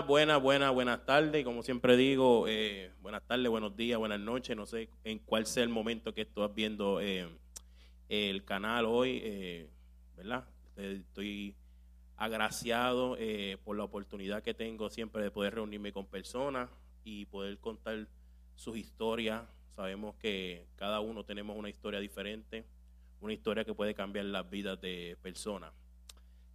[0.00, 1.44] Buenas, buenas, buenas, buenas tardes.
[1.44, 4.56] Como siempre digo, eh, buenas tardes, buenos días, buenas noches.
[4.56, 7.28] No sé en cuál sea el momento que estás viendo eh,
[8.08, 9.68] el canal hoy, eh,
[10.16, 10.44] ¿verdad?
[10.76, 11.54] Estoy
[12.16, 13.18] agraciado
[13.64, 16.70] por la oportunidad que tengo siempre de poder reunirme con personas
[17.04, 18.06] y poder contar
[18.54, 19.42] sus historias.
[19.74, 22.64] Sabemos que cada uno tenemos una historia diferente,
[23.20, 25.72] una historia que puede cambiar las vidas de personas.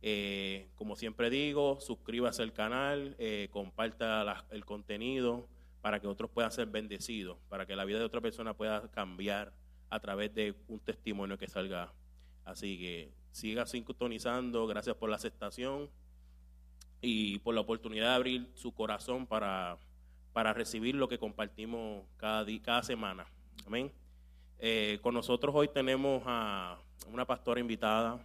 [0.08, 5.48] Eh, como siempre digo, suscríbase al canal, eh, comparta el contenido
[5.82, 9.52] para que otros puedan ser bendecidos, para que la vida de otra persona pueda cambiar
[9.90, 11.92] a través de un testimonio que salga.
[12.44, 15.90] Así que siga sintonizando, gracias por la aceptación
[17.02, 19.80] y por la oportunidad de abrir su corazón para,
[20.34, 23.26] para recibir lo que compartimos cada, cada semana.
[23.66, 23.92] Amén.
[24.60, 26.78] Eh, con nosotros hoy tenemos a
[27.12, 28.24] una pastora invitada,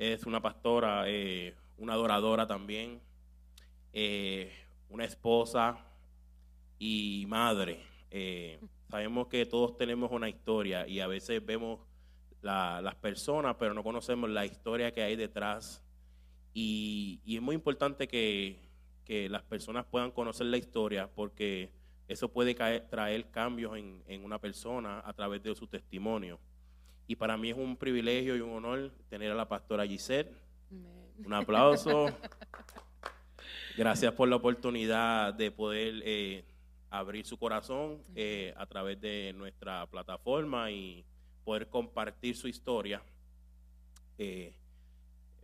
[0.00, 3.02] es una pastora, eh, una adoradora también,
[3.92, 4.50] eh,
[4.88, 5.78] una esposa
[6.78, 7.84] y madre.
[8.10, 11.80] Eh, sabemos que todos tenemos una historia y a veces vemos
[12.40, 15.84] las personas, pero no conocemos la historia que hay detrás.
[16.54, 18.68] Y, es muy importante que,
[19.28, 21.72] las personas puedan conocer la historia porque
[22.06, 26.38] eso puede traer cambios en, en una persona a través de su testimonio.
[27.10, 30.30] Y para mí es un privilegio y un honor tener a la pastora Giselle.
[31.24, 32.06] Un aplauso.
[33.76, 36.44] Gracias por la oportunidad de poder eh,
[36.88, 41.04] abrir su corazón eh, a través de nuestra plataforma y
[41.44, 43.02] poder compartir su historia.
[44.16, 44.54] Eh,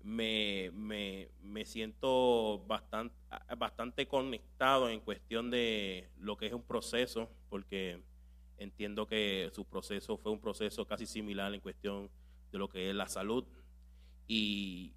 [0.05, 3.17] me, me, siento bastante,
[3.59, 8.01] bastante conectado en cuestión de lo que es un proceso, porque
[8.59, 12.11] Entiendo que su proceso fue un proceso casi similar en cuestión
[12.53, 13.45] de lo que es la salud.
[14.27, 14.95] Y,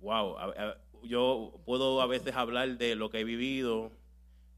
[0.00, 0.36] wow,
[1.02, 3.92] yo puedo a veces hablar de lo que he vivido,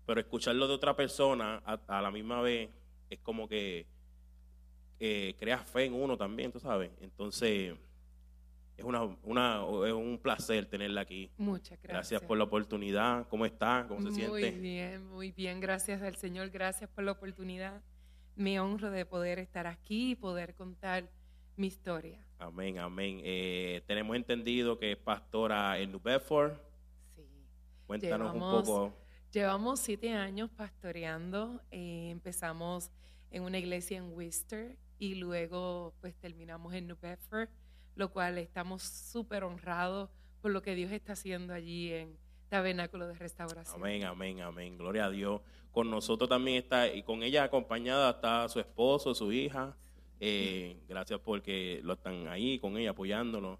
[0.06, 2.70] pero escucharlo de otra persona a, la misma vez
[3.10, 3.86] es como que
[4.98, 6.90] eh, crea fe en uno también, tú sabes.
[7.00, 7.74] Entonces,
[8.76, 11.30] es, una, una, es un placer tenerla aquí.
[11.36, 11.92] Muchas gracias.
[11.92, 13.28] Gracias por la oportunidad.
[13.28, 13.84] ¿Cómo está?
[13.88, 14.30] ¿Cómo se siente?
[14.30, 15.60] Muy bien, muy bien.
[15.60, 16.50] Gracias al Señor.
[16.50, 17.82] Gracias por la oportunidad
[18.36, 21.10] me honro de poder estar aquí y poder contar
[21.56, 22.24] mi historia.
[22.38, 23.20] Amén, amén.
[23.24, 26.52] Eh, tenemos entendido que es pastora en New Bedford.
[27.14, 27.22] Sí.
[27.86, 28.92] Cuéntanos un poco.
[29.32, 31.62] Llevamos siete años pastoreando.
[31.70, 32.90] Eh, empezamos
[33.30, 37.48] en una iglesia en Worcester y luego pues terminamos en New Bedford,
[37.94, 40.10] lo cual estamos súper honrados
[40.42, 42.16] por lo que Dios está haciendo allí en
[42.48, 43.80] Tabernáculo de Restauración.
[43.80, 44.78] Amén, amén, amén.
[44.78, 45.40] Gloria a Dios.
[45.72, 49.76] Con nosotros también está, y con ella acompañada está su esposo, su hija.
[50.20, 53.58] Eh, gracias porque lo están ahí con ella apoyándonos.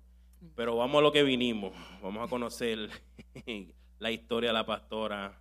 [0.54, 1.72] Pero vamos a lo que vinimos.
[2.02, 2.88] Vamos a conocer
[3.98, 5.40] la historia de la pastora.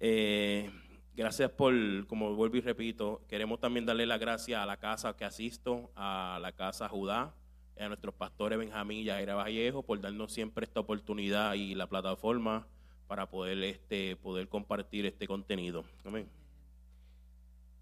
[0.00, 0.70] Eh,
[1.14, 1.74] gracias por,
[2.06, 6.38] como vuelvo y repito, queremos también darle la gracia a la casa que asisto, a
[6.40, 7.34] la casa Judá,
[7.78, 12.66] a nuestros pastores Benjamín y Jaira Vallejo por darnos siempre esta oportunidad y la plataforma
[13.06, 15.84] para poder, este, poder compartir este contenido.
[16.04, 16.28] Amén.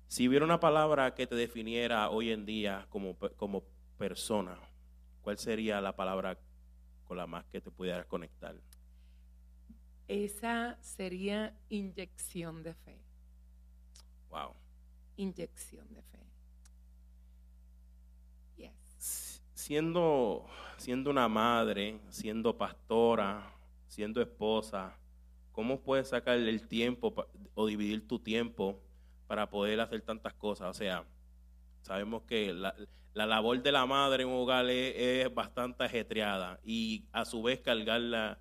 [0.09, 3.63] Si hubiera una palabra que te definiera hoy en día como, como
[3.97, 4.59] persona,
[5.23, 6.37] ¿cuál sería la palabra
[7.05, 8.57] con la más que te pudieras conectar?
[10.09, 12.99] Esa sería inyección de fe.
[14.31, 14.57] Wow.
[15.17, 16.27] Inyección de fe.
[18.57, 19.41] Yes.
[19.61, 20.47] Siendo,
[20.79, 23.53] siendo una madre, siendo pastora,
[23.89, 24.97] siendo esposa,
[25.53, 27.15] ¿Cómo puedes sacar el tiempo
[27.55, 28.81] o dividir tu tiempo
[29.27, 30.69] para poder hacer tantas cosas?
[30.69, 31.05] O sea,
[31.83, 32.75] sabemos que la,
[33.13, 38.39] labor de la madre en un hogar es, bastante ajetreada y a su vez cargar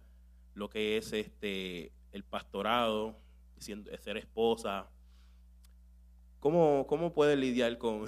[0.53, 3.19] lo que es este el pastorado,
[3.57, 4.87] siendo, ser esposa.
[6.39, 8.05] ¿Cómo, cómo puedes lidiar con...?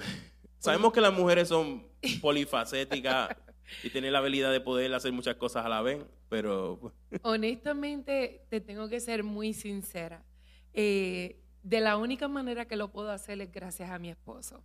[0.62, 1.84] Sabemos que las mujeres son
[2.20, 3.36] polifacéticas
[3.82, 6.92] y tienen la habilidad de poder hacer muchas cosas a la vez, pero...
[7.22, 10.24] Honestamente, te tengo que ser muy sincera.
[10.72, 14.62] Eh, de la única manera que lo puedo hacer es gracias a mi esposo,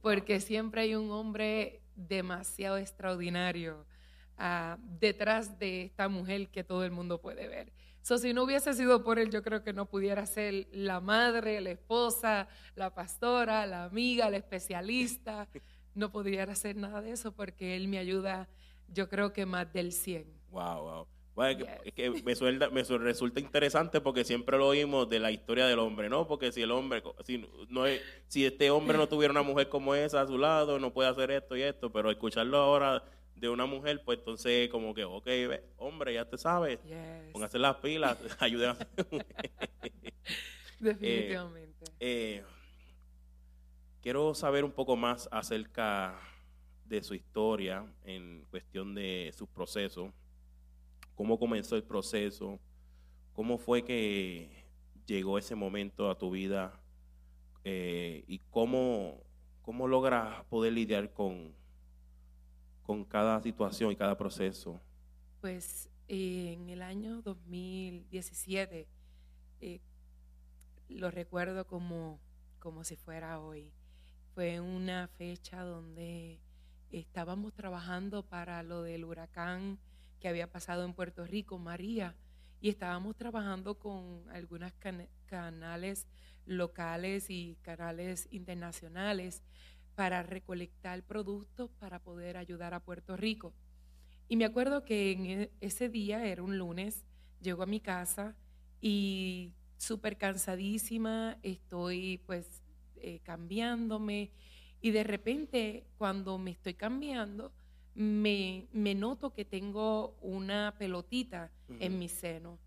[0.00, 3.86] porque siempre hay un hombre demasiado extraordinario
[4.36, 7.72] ah, detrás de esta mujer que todo el mundo puede ver.
[8.02, 11.60] So, si no hubiese sido por él, yo creo que no pudiera ser la madre,
[11.60, 15.48] la esposa, la pastora, la amiga, la especialista.
[15.94, 18.48] No podría hacer nada de eso porque él me ayuda,
[18.88, 20.24] yo creo que más del 100.
[20.48, 21.06] Wow, wow.
[21.34, 22.34] Bueno, es que me,
[22.70, 26.26] me resulta interesante porque siempre lo oímos de la historia del hombre, ¿no?
[26.26, 27.84] Porque si el hombre, si, no
[28.26, 31.30] si este hombre no tuviera una mujer como esa a su lado, no puede hacer
[31.30, 33.02] esto y esto, pero escucharlo ahora
[33.42, 37.32] de una mujer, pues entonces como que, ok, ve, hombre, ya te sabes, Yes.
[37.32, 38.78] póngase las pilas, ayuden a
[40.78, 41.84] Definitivamente.
[42.00, 42.44] Eh,
[44.00, 46.20] quiero saber un poco más acerca
[46.84, 50.12] de su historia en cuestión de sus procesos.
[51.16, 52.60] ¿Cómo comenzó el proceso?
[53.32, 54.64] ¿Cómo fue que
[55.06, 56.80] llegó ese momento a tu vida?
[57.64, 59.20] Eh, ¿Y cómo,
[59.62, 61.54] cómo logras poder lidiar con,
[62.82, 64.80] con cada situación y cada proceso?
[65.40, 68.88] Pues eh, en el año 2017,
[69.60, 69.80] eh,
[70.88, 72.20] lo recuerdo como,
[72.58, 73.72] como si fuera hoy.
[74.34, 76.40] Fue una fecha donde
[76.90, 79.78] estábamos trabajando para lo del huracán
[80.20, 82.14] que había pasado en Puerto Rico, María,
[82.60, 84.72] y estábamos trabajando con algunos
[85.26, 86.06] canales
[86.46, 89.42] locales y canales internacionales
[89.94, 93.52] para recolectar productos para poder ayudar a Puerto Rico.
[94.28, 97.04] Y me acuerdo que en e, ese día, era un lunes,
[97.40, 98.34] llego a mi casa
[98.80, 102.62] y súper cansadísima, estoy pues
[102.96, 104.30] eh, cambiándome
[104.80, 107.52] y de repente cuando me estoy cambiando,
[107.94, 111.50] me, me noto que tengo una pelotita
[111.80, 112.58] en mi seno.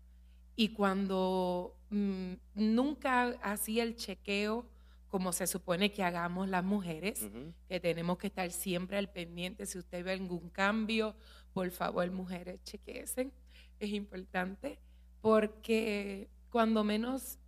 [0.54, 4.66] Y cuando mm, nunca hacía el chequeo
[5.08, 7.52] como se supone que hagamos las mujeres, Ujú.
[7.68, 9.66] que tenemos que estar siempre al pendiente.
[9.66, 11.14] Si usted ve algún cambio,
[11.52, 13.32] por favor, mujeres, chequeen.
[13.78, 14.78] Es importante
[15.20, 17.38] porque cuando menos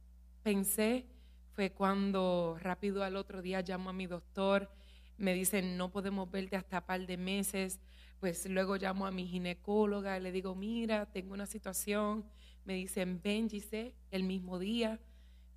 [0.42, 1.06] pensé
[1.52, 4.70] fue cuando rápido al otro día llamo a mi doctor,
[5.16, 7.80] me dicen no podemos verte hasta par de meses,
[8.20, 12.24] pues luego llamo a mi ginecóloga y le digo, mira, tengo una situación,
[12.64, 15.00] me dicen, ven Giselle, el mismo día.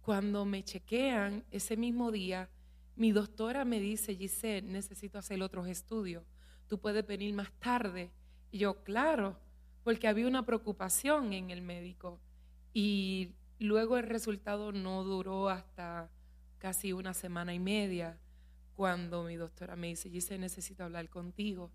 [0.01, 2.49] Cuando me chequean ese mismo día,
[2.95, 6.23] mi doctora me dice, Giselle, necesito hacer otros estudios,
[6.67, 8.11] tú puedes venir más tarde.
[8.51, 9.39] Y yo, claro,
[9.83, 12.19] porque había una preocupación en el médico.
[12.73, 16.09] Y luego el resultado no duró hasta
[16.57, 18.19] casi una semana y media,
[18.75, 21.71] cuando mi doctora me dice, Giselle, necesito hablar contigo.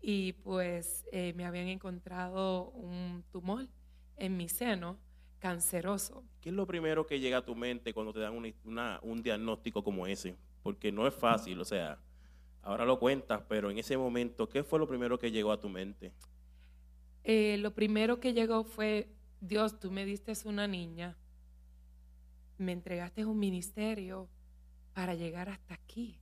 [0.00, 3.68] Y pues eh, me habían encontrado un tumor
[4.16, 4.98] en mi seno
[5.42, 6.22] canceroso.
[6.40, 9.22] ¿Qué es lo primero que llega a tu mente cuando te dan una- una- un
[9.22, 10.36] diagnóstico como ese?
[10.62, 11.98] Porque no es fácil, o sea,
[12.62, 15.68] ahora lo cuentas, pero en ese momento, ¿qué fue lo primero que llegó a tu
[15.68, 16.12] mente?
[17.24, 19.08] Eh, lo primero que llegó fue,
[19.40, 21.16] Dios, tú me diste una niña,
[22.58, 24.28] me entregaste un ministerio
[24.94, 26.20] para llegar hasta aquí.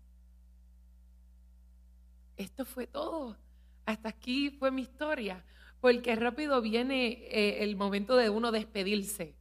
[2.36, 3.36] Esto fue todo.
[3.84, 5.44] Hasta aquí fue mi historia.
[5.80, 9.34] Porque rápido viene eh, el momento de uno despedirse.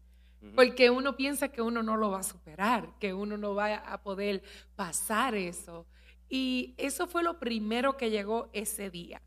[0.55, 4.01] Porque uno piensa que uno no lo va a superar, que uno no va a
[4.03, 4.41] poder
[4.77, 5.85] pasar eso.
[6.29, 9.21] Y eso fue lo primero que llegó ese día.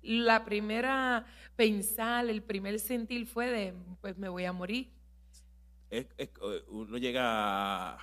[0.00, 1.26] La primera
[1.56, 4.88] pensar, el primer sentir fue de, pues me voy a morir.
[5.90, 7.22] Es- es- eh, uno llega
[7.94, 7.98] a,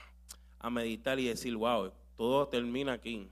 [0.59, 3.29] a meditar y decir, wow, todo termina aquí.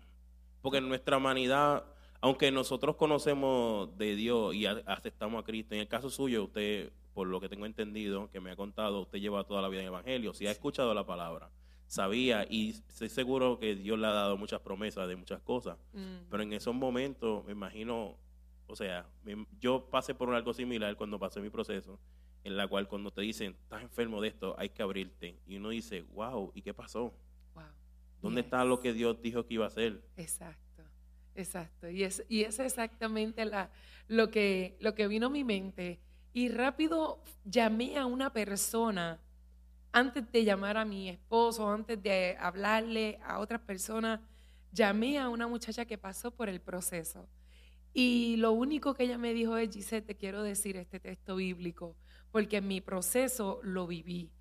[0.64, 1.86] Porque en nuestra humanidad,
[2.22, 7.28] aunque nosotros conocemos de Dios y aceptamos a Cristo, en el caso suyo, usted, por
[7.28, 9.94] lo que tengo entendido, que me ha contado, usted lleva toda la vida en el
[9.94, 11.50] Evangelio, si ha escuchado la palabra,
[11.88, 15.78] sabía y estoy seguro que Dios le ha dado muchas promesas de muchas cosas.
[15.94, 16.30] Mm.
[16.30, 18.16] Pero en esos momentos, me imagino,
[18.68, 19.06] o sea,
[19.60, 22.00] yo pasé por algo similar cuando pasé mi proceso,
[22.44, 25.38] en la cual cuando te dicen, estás enfermo de esto, hay que abrirte.
[25.48, 27.14] Y uno dice, wow, ¿y qué pasó?
[27.56, 27.64] Wow.
[28.22, 28.46] ¿Dónde Yes.
[28.46, 30.02] está lo que Dios dijo que iba a hacer?
[30.16, 30.71] Exacto,
[31.36, 31.90] exacto.
[31.90, 33.70] Y es, y es exactamente la,
[34.08, 36.00] lo, que, lo que vino a mi mente.
[36.34, 39.20] Y rápido llamé a una persona
[39.92, 44.22] antes de llamar a mi esposo, antes de hablarle a otras personas,
[44.72, 47.28] llamé a una muchacha que pasó por el proceso.
[47.94, 51.98] Y lo único que ella me dijo es, Gisette, te quiero decir este texto bíblico,
[52.32, 54.32] porque en mi proceso lo viví.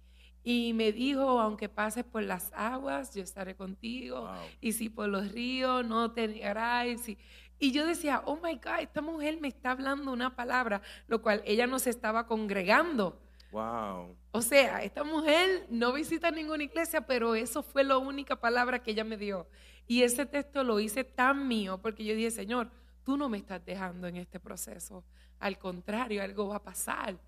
[0.43, 4.37] Y me dijo, aunque pases por las aguas, yo estaré contigo Wow.
[4.61, 7.09] y si por los ríos no te negarás.
[7.09, 7.19] Y,
[7.59, 11.43] y yo decía, oh my God, esta mujer me está hablando una palabra, lo cual
[11.45, 13.21] ella no se estaba congregando.
[13.53, 14.17] Wow.
[14.33, 18.93] O sea, esta mujer no visita ninguna iglesia, pero eso fue la única palabra que
[18.93, 19.47] ella me dio.
[19.87, 22.71] Y ese texto lo hice tan mío porque yo dije, Señor,
[23.05, 25.05] tú no me estás dejando en este proceso.
[25.39, 27.19] Al contrario, algo va a pasar.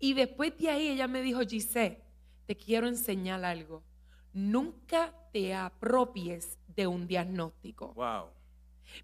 [0.00, 2.00] Y después de ahí ella me dijo, Giselle,
[2.48, 3.84] te quiero enseñar algo.
[4.32, 7.92] Nunca te apropies de un diagnóstico.
[7.92, 8.30] Wow.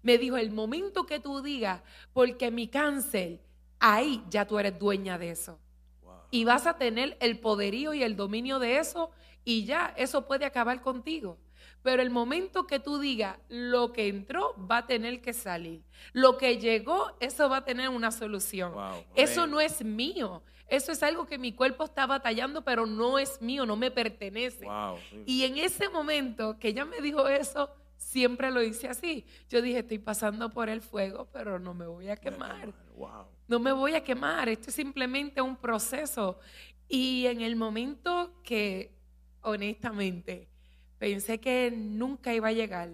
[0.01, 3.43] Me dijo, el momento que tú digas, porque mi cáncer,
[3.77, 5.59] ahí ya tú eres dueña de eso.
[6.01, 6.21] Wow.
[6.31, 9.11] y vas a tener el poderío y el dominio de eso
[9.43, 11.37] y ya, eso puede acabar contigo.
[11.83, 15.83] Pero el momento que tú digas, lo que entró va a tener que salir.
[16.13, 18.73] Lo que llegó, eso va a tener una solución.
[19.15, 20.41] eso no es mío.
[20.67, 24.65] Eso es algo que mi cuerpo está batallando, pero no es mío, no me pertenece.
[25.25, 29.25] Y en ese momento que ella me dijo eso, siempre lo hice así.
[29.49, 32.73] Yo dije, estoy pasando por el fuego, pero no me voy a quemar.
[33.47, 34.49] No me voy a quemar.
[34.49, 36.39] Esto es simplemente un proceso.
[36.87, 38.91] Y en el momento que,
[39.41, 40.47] honestamente,
[40.97, 42.89] pensé que nunca iba a llegar,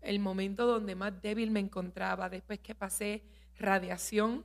[0.00, 3.22] el momento donde más débil me encontraba, después que pasé
[3.58, 4.44] radiación,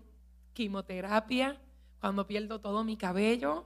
[0.54, 1.60] quimioterapia,
[2.02, 3.64] cuando pierdo todo mi cabello,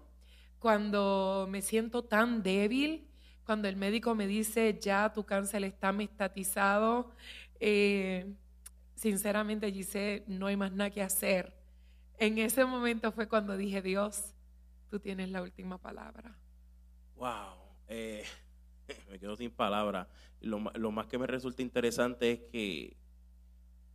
[0.60, 3.08] cuando me siento tan débil,
[3.46, 7.12] cuando el médico me dice ya tu cáncer está mestatizado,
[7.62, 8.36] eh,
[8.94, 11.54] sinceramente Gise, no hay más nada que hacer.
[12.18, 14.34] En ese momento fue cuando dije, Dios,
[14.90, 16.36] tú tienes la última palabra.
[17.16, 17.56] Wow,
[17.88, 18.26] eh,
[19.10, 20.08] me quedo sin palabras.
[20.42, 22.98] Lo, más que me resulta interesante es que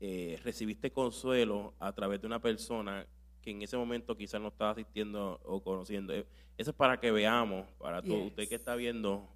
[0.01, 3.07] eh, recibiste consuelo a través de una persona
[3.41, 6.13] que en ese momento quizás no estaba asistiendo o conociendo.
[6.13, 6.27] Eh,
[6.59, 9.29] eso es para que veamos, para todo usted que está viendo,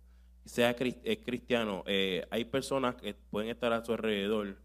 [0.45, 4.59] sea cristiano, eh, hay personas que pueden estar a su alrededor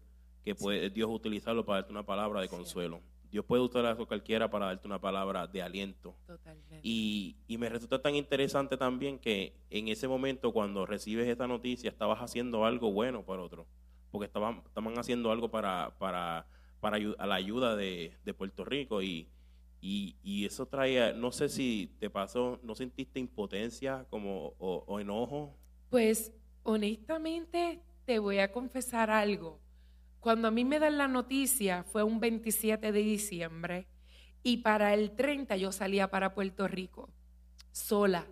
[0.44, 3.00] que puede Dios utilizarlo para darte una palabra de consuelo.
[3.30, 6.16] Dios puede utilizarlo a cualquiera para darte una palabra de aliento.
[6.26, 6.80] Totalmente.
[6.82, 11.90] Y, y, me resulta tan interesante también que en ese momento cuando recibes esta noticia
[11.90, 13.66] estabas haciendo algo bueno para otro,
[14.10, 16.46] porque estaban, estaban haciendo algo para, para
[16.80, 19.28] para a la ayuda de, Puerto Rico y,
[19.80, 25.56] y, eso traía, no sé si te pasó, ¿no sentiste impotencia como, o, enojo?
[25.90, 26.32] Pues
[26.62, 29.60] honestamente te voy a confesar algo.
[30.20, 33.86] Cuando a mí me dan la noticia fue un 27 de diciembre
[34.42, 37.10] y para el 30 yo salía para Puerto Rico,
[37.72, 38.26] sola.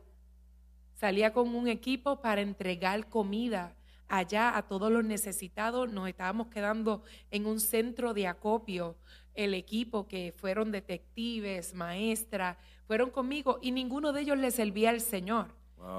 [0.95, 3.78] Salía con un equipo para entregar comida
[4.09, 5.93] allá a todos los necesitados.
[5.93, 8.97] Nos estábamos quedando en un centro de acopio.
[9.35, 15.01] El equipo que fueron detectives, maestras, fueron conmigo y ninguno de ellos le servía al
[15.01, 15.55] Señor.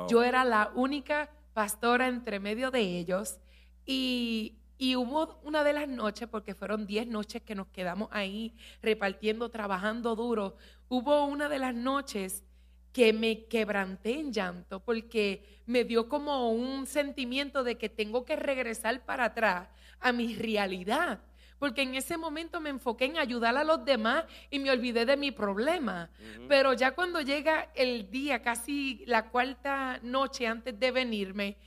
[0.09, 3.39] Yo era la única pastora entre medio de ellos
[3.85, 8.55] y, y hubo una de las noches, porque fueron 10 noches que nos quedamos ahí
[8.81, 10.57] repartiendo, trabajando duro,
[10.89, 12.43] hubo una de las noches
[12.93, 18.35] que me quebranté en llanto porque me dio como un sentimiento de que tengo que
[18.35, 19.69] regresar para atrás
[19.99, 21.21] a mi realidad.
[21.59, 25.17] Porque en ese momento me enfoqué en ayudar a los demás y me olvidé de
[25.17, 26.09] mi problema.
[26.47, 31.57] Pero ya cuando llega el día, casi la cuarta noche antes de venirme,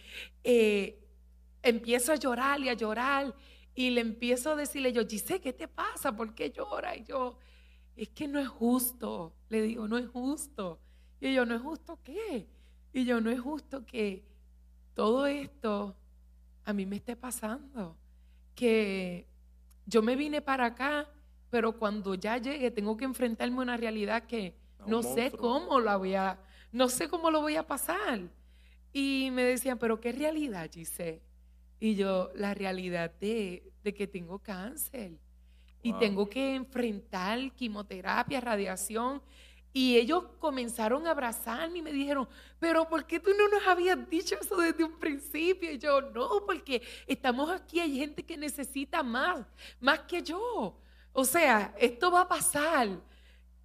[0.42, 0.98] eh,
[1.62, 3.34] empiezo a llorar y a llorar
[3.74, 6.16] y le empiezo a decirle yo, Gise, ¿qué te pasa?
[6.16, 6.96] ¿Por qué llora?
[6.96, 7.38] Y yo,
[7.94, 9.34] es que no es justo.
[9.50, 10.80] Le digo, no es justo.
[11.22, 12.48] Y yo, ¿no es justo qué?
[12.92, 14.24] Y yo, no es justo que
[14.92, 15.94] todo esto
[16.64, 17.96] a mí me esté pasando.
[18.56, 19.28] Que
[19.86, 21.08] yo me vine para acá,
[21.48, 25.96] pero cuando ya llegue tengo que enfrentarme a una realidad que no sé cómo la
[25.96, 26.40] voy a,
[26.72, 28.22] no sé cómo lo voy a pasar.
[28.92, 31.22] Y me decían, pero ¿qué realidad, Gise?
[31.78, 35.20] Y yo, la realidad de, que tengo cáncer.
[35.84, 39.22] Y tengo que enfrentar quimioterapia, radiación.
[39.72, 44.08] Y ellos comenzaron a abrazarme y me dijeron, pero ¿por qué tú no nos habías
[44.10, 45.72] dicho eso desde un principio?
[45.72, 49.46] Y yo, no, porque estamos aquí, hay gente que necesita más,
[49.80, 50.76] más que yo.
[51.12, 53.00] O sea, esto va a pasar,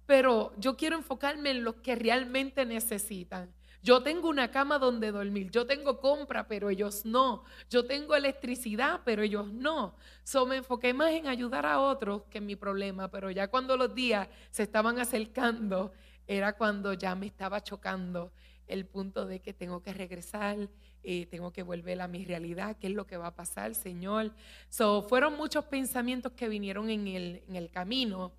[0.06, 3.52] pero yo quiero enfocarme en los que realmente necesitan.
[3.82, 7.44] Yo tengo una cama donde dormir, yo tengo compra, pero ellos no.
[7.70, 9.94] Yo tengo electricidad, pero ellos no.
[10.24, 13.76] So me enfoqué más en ayudar a otros que en mi problema, pero ya cuando
[13.76, 15.92] los días se estaban acercando,
[16.26, 18.32] era cuando ya me estaba chocando
[18.66, 20.68] el punto de que tengo que regresar,
[21.02, 24.34] eh, tengo que volver a mi realidad, qué es lo que va a pasar, Señor.
[24.68, 28.32] So, fueron muchos pensamientos que vinieron en el, en el camino,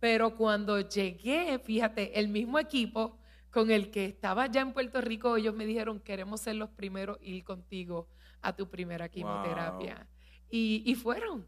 [0.00, 3.17] pero cuando llegué, fíjate, el mismo equipo
[3.50, 7.18] con el que estaba ya en Puerto Rico, ellos me dijeron, queremos ser los primeros
[7.22, 8.08] ir contigo
[8.40, 10.06] a tu primera quimioterapia.
[10.50, 11.46] Y, fueron,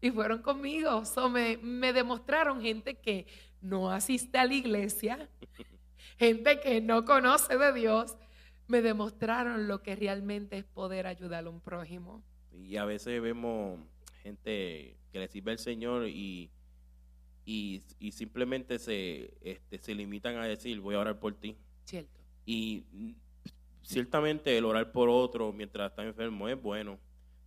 [0.00, 1.04] y fueron conmigo.
[1.04, 3.26] So, me, me demostraron gente que
[3.60, 5.28] no asiste a la iglesia,
[6.18, 8.16] gente que no conoce de Dios,
[8.68, 12.22] me demostraron lo que realmente es poder ayudar a un prójimo.
[12.52, 13.80] Y a veces vemos
[14.22, 16.50] gente que le sirve al Señor y
[17.46, 21.56] y, simplemente se, este, se limitan a decir, voy a orar por ti.
[21.84, 22.18] Cierto.
[22.44, 23.12] Y mm,
[23.82, 26.98] ciertamente el orar por otro mientras está enfermo es bueno,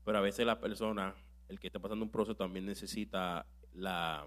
[0.06, 1.14] pero a veces la persona,
[1.50, 4.26] el que está pasando un proceso, también necesita la,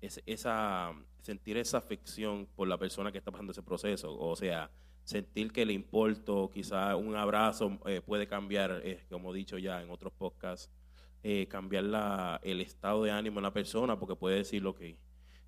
[0.00, 4.18] esa, sentir esa afección por la persona que está pasando ese proceso.
[4.18, 4.68] O sea,
[5.04, 9.80] sentir que le importo, quizá un abrazo eh, puede cambiar, eh, como he dicho ya
[9.80, 10.72] en otros podcasts,
[11.22, 14.98] eh, cambiar la, el estado de ánimo en la persona, porque puede decir lo que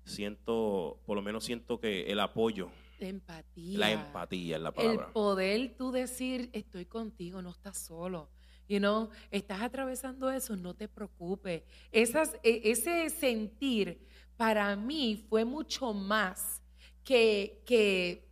[0.05, 2.69] siento, por lo menos siento que el apoyo.
[2.99, 3.79] La empatía.
[3.79, 5.07] La empatía es la palabra.
[5.07, 8.29] El poder tú decir, estoy contigo, no estás solo.
[8.67, 11.63] You know, estás atravesando eso, no te preocupes.
[11.91, 13.99] Esas, e, ese sentir
[14.37, 16.63] para mí fue mucho más
[17.03, 18.24] que, que,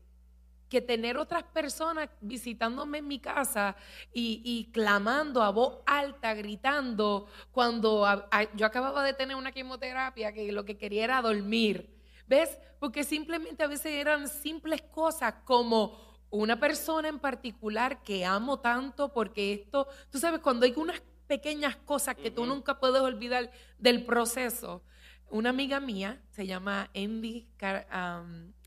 [0.73, 3.75] que tener otras personas visitándome en mi casa
[4.11, 8.07] y, clamando a voz alta, gritando, cuando
[8.55, 11.95] yo acababa de tener una quimioterapia que lo que quería era dormir.
[12.25, 12.57] ¿Ves?
[12.79, 15.95] Porque simplemente a veces eran simples cosas como
[16.31, 21.75] una persona en particular que amo tanto porque esto, tú sabes, cuando hay unas pequeñas
[21.75, 24.83] cosas que tú nunca puedes olvidar del proceso.
[25.29, 27.47] Una amiga mía, se llama Andy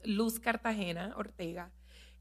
[0.04, 1.72] Luz Cartagena Ortega.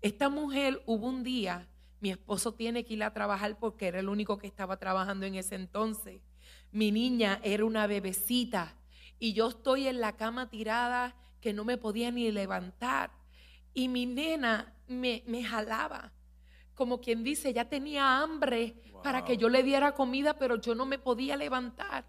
[0.06, 1.68] Esta mujer hubo un día,
[2.00, 5.34] mi esposo tiene que ir a trabajar porque era el único que estaba trabajando en
[5.34, 6.22] ese entonces.
[6.72, 8.76] Mi niña era una bebecita
[9.18, 13.10] y yo estoy en la cama tirada que no me podía ni levantar.
[13.74, 16.14] Y mi nena me, jalaba.
[16.76, 20.86] Como quien dice, ya tenía hambre para que yo le diera comida, pero yo no
[20.86, 22.06] me podía levantar.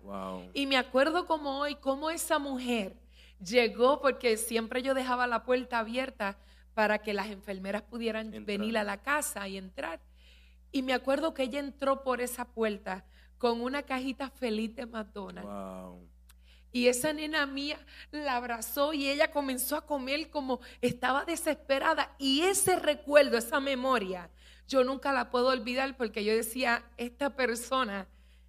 [0.53, 3.01] Y me acuerdo como hoy, cómo esa mujer
[3.43, 6.37] llegó, porque siempre yo dejaba la puerta abierta
[6.77, 9.99] para que las enfermeras pudieran venir a la casa y entrar.
[10.71, 13.07] Y me acuerdo que ella entró por esa puerta
[13.39, 16.07] con una cajita feliz de McDonald's.
[16.73, 17.79] Y esa nena mía
[18.11, 22.15] la abrazó y ella comenzó a comer como estaba desesperada.
[22.19, 24.29] Y ese recuerdo, esa memoria,
[24.69, 28.07] yo nunca la puedo olvidar porque yo decía, esta persona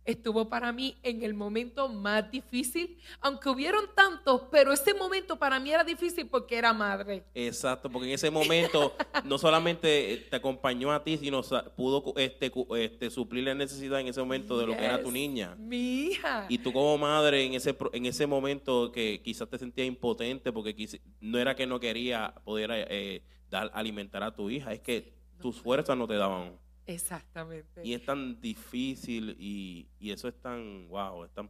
[0.07, 5.59] estuvo para mí en el momento más difícil, aunque hubieron tantos, pero ese momento para
[5.59, 7.25] mí era difícil porque era madre.
[7.35, 8.95] Exacto, porque en ese momento
[9.25, 11.41] no solamente te acompañó a ti, sino
[11.75, 15.55] pudo este, este, suplir la necesidad en ese momento de lo que era tu niña.
[15.55, 16.45] Mi hija.
[16.47, 20.73] Y tú como madre en ese, en ese momento que quizás te sentías impotente porque
[21.19, 25.59] no era que no quería poder eh, dar, alimentar a tu hija, es que tus
[25.59, 26.53] fuerzas no te daban.
[26.87, 27.81] Exactamente.
[27.83, 31.49] Y es tan difícil y, eso es tan, wow, es tan...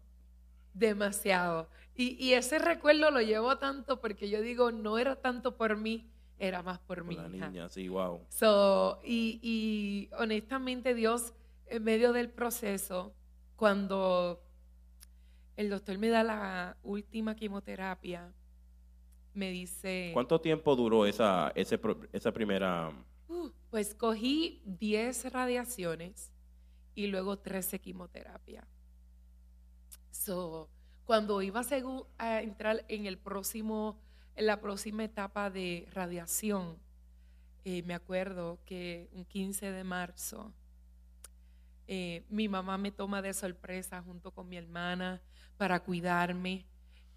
[0.73, 1.69] Demasiado.
[1.95, 6.63] Y, ese recuerdo lo llevo tanto porque yo digo, no era tanto por mí, era
[6.63, 7.15] más por, mí.
[7.15, 8.21] La niña, sí, wow.
[8.29, 11.33] So, y, y honestamente Dios,
[11.67, 13.13] en medio del proceso,
[13.55, 14.43] cuando
[15.55, 18.33] el doctor me da la última quimioterapia,
[19.33, 20.11] me dice...
[20.13, 22.91] ¿Cuánto tiempo duró esa, esa primera
[23.29, 26.31] Uh, pues cogí 10 radiaciones
[26.95, 28.67] y luego 13 quimioterapia.
[30.09, 30.67] So,
[31.05, 31.61] cuando iba
[32.17, 34.01] a, entrar en el próximo,
[34.35, 36.79] en la próxima etapa de radiación,
[37.65, 40.51] eh, me acuerdo que un 15 de marzo,
[41.85, 45.21] eh, mi mamá me toma de sorpresa junto con mi hermana
[45.55, 46.65] para cuidarme.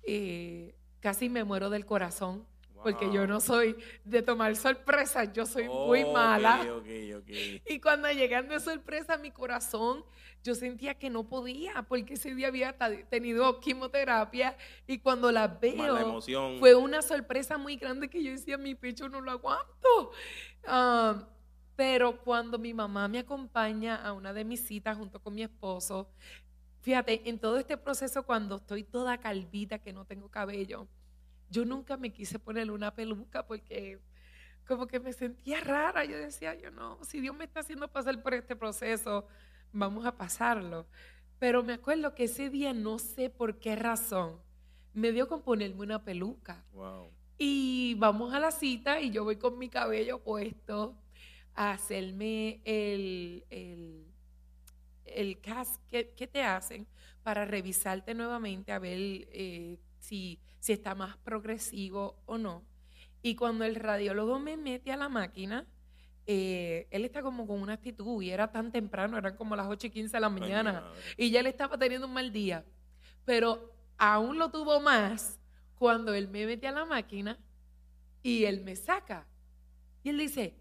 [0.03, 2.47] Eh, casi me muero del corazón
[2.83, 6.61] porque yo no soy de tomar sorpresas, yo soy muy mala.
[7.69, 10.05] Y cuando llegando de sorpresa a mi corazón,
[10.43, 12.77] yo sentía que no podía, porque ese día había
[13.09, 16.21] tenido quimioterapia y cuando la veo,
[16.59, 20.13] fue una sorpresa muy grande que yo decía, mi pecho no lo aguanto.
[20.67, 21.29] Ah,
[21.77, 26.11] pero cuando mi mamá me acompaña a una de mis citas junto con mi esposo,
[26.81, 30.89] fíjate, en todo este proceso cuando estoy toda calvita, que no tengo cabello,
[31.51, 33.99] yo nunca me quise poner una peluca porque
[34.67, 36.05] como que me sentía rara.
[36.05, 39.27] Yo decía, yo no, si Dios me está haciendo pasar por este proceso,
[39.73, 40.87] vamos a pasarlo.
[41.39, 44.41] Pero me acuerdo que ese día, no sé por qué razón,
[44.95, 46.65] me dio con ponerme una peluca.
[47.39, 50.95] Y vamos a la cita y yo voy con mi cabello puesto
[51.55, 54.07] a hacerme el, el,
[55.05, 56.87] el cast que, te hacen
[57.23, 58.99] para revisarte nuevamente a ver
[59.33, 62.65] eh, si si está más progresivo o no.
[63.23, 65.67] Y cuando el radiólogo me mete a la máquina,
[66.27, 69.89] eh, él está como con una actitud y era tan temprano, eran como las 8
[69.89, 72.65] y 15 de la mañana y ya él estaba teniendo un mal día.
[73.25, 75.41] Pero aún lo tuvo más
[75.75, 77.39] cuando él me mete a la máquina
[78.23, 79.27] y él me saca.
[80.03, 80.55] Y él dice,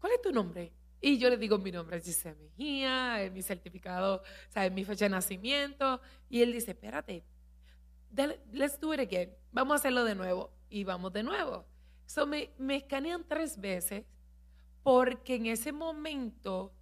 [0.00, 0.72] ¿cuál es tu nombre?
[1.00, 4.70] Y yo le digo, mi nombre es Giselle Mejía, es mi certificado, ¿sabes?
[4.70, 6.00] Mi fecha de nacimiento.
[6.28, 7.24] Y él dice, espérate,
[8.52, 9.30] let's do it again.
[9.52, 10.50] Vamos a hacerlo de nuevo.
[10.68, 11.64] Y vamos de nuevo.
[12.06, 14.04] So me, me escanean tres veces
[14.82, 16.72] porque en ese momento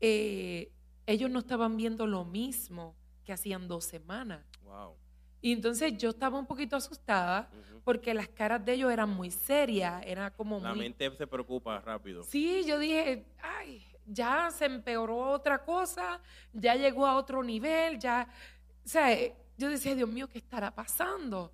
[0.00, 0.72] eh,
[1.06, 4.44] ellos no estaban viendo lo mismo que hacían dos semanas.
[4.64, 4.96] Wow.
[5.40, 7.80] Y entonces yo estaba un poquito asustada Ujú.
[7.84, 10.80] porque las caras de ellos eran muy serias, era como La muy...
[10.80, 12.22] mente se preocupa rápido.
[12.22, 16.20] Sí, yo dije, ay, ya se empeoró otra cosa,
[16.52, 18.28] ya llegó a otro nivel, ya,
[18.84, 19.08] o sea,
[19.62, 21.52] yo decía, Dios mío, ¿qué estará pasando?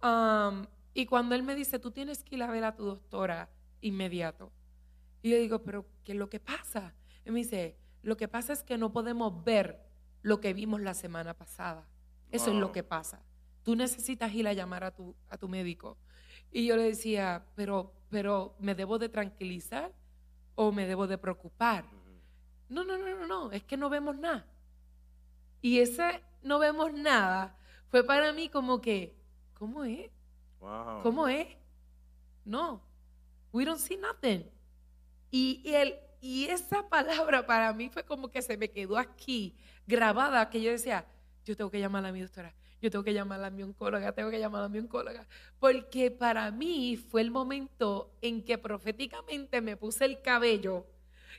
[0.00, 3.48] Am, y cuando él me dice, tú tienes que ir a ver a tu doctora
[3.80, 4.50] inmediato.
[5.22, 6.94] Y yo digo, pero ¿qué es lo que pasa?
[7.24, 9.80] Y me dice, lo que pasa es que no podemos ver
[10.22, 11.86] lo que vimos la semana pasada.
[12.30, 12.72] Eso es lo Wow.
[12.72, 13.22] que pasa.
[13.64, 15.98] Tú necesitas ir a llamar a tu, a tu médico.
[16.50, 19.92] Y yo le decía, pero, pero ¿me debo de tranquilizar
[20.54, 21.84] o me debo de preocupar?
[22.68, 24.46] No, no, no, no, no, es que no vemos nada.
[25.60, 27.56] Y ese no vemos nada
[27.88, 29.14] fue para mí como que,
[29.54, 30.10] ¿cómo es?
[30.60, 31.02] Wow.
[31.02, 31.48] ¿Cómo es?
[32.44, 32.82] No,
[33.52, 34.44] we don't see nothing.
[35.30, 39.56] Y, y, el, y esa palabra para mí fue como que se me quedó aquí
[39.86, 41.06] grabada, que yo decía,
[41.44, 44.30] yo tengo que llamar a mi doctora, yo tengo que llamar a mi oncóloga, tengo
[44.30, 45.26] que llamar a mi oncóloga,
[45.58, 50.86] porque para mí fue el momento en que proféticamente me puse el cabello,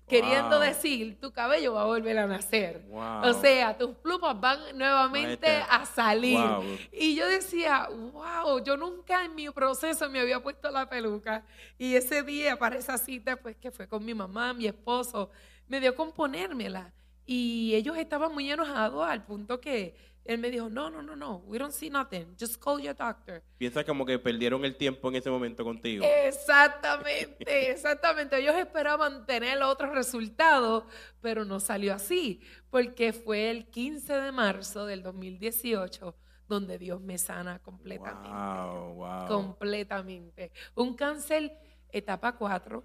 [0.07, 0.59] queriendo Wow.
[0.59, 2.81] decir, tu cabello va a volver a nacer.
[2.87, 3.25] Wow.
[3.29, 6.37] O sea, tus plumas van nuevamente a salir.
[6.39, 6.63] Wow.
[6.91, 11.43] Y yo decía, wow, yo nunca en mi proceso me había puesto la peluca.
[11.77, 15.29] Y ese día, para esa cita, pues que fue con mi mamá, mi esposo,
[15.67, 16.93] me dio con ponérmela.
[17.25, 19.95] Y ellos estaban muy enojados al punto que
[20.29, 23.41] él me dijo, no, no, no, no, we don't see nothing, just call your doctor.
[23.57, 26.05] Piensa como que perdieron el tiempo en ese momento contigo.
[26.05, 28.37] Exactamente, exactamente.
[28.37, 30.85] Ellos esperaban tener otro resultado,
[31.19, 36.15] pero no salió así, porque fue el 15 de marzo del 2018
[36.47, 38.29] donde Dios me sana completamente.
[38.29, 39.27] Wow, wow.
[39.27, 40.51] Completamente.
[40.75, 41.57] Un cáncer
[41.91, 42.83] etapa 4,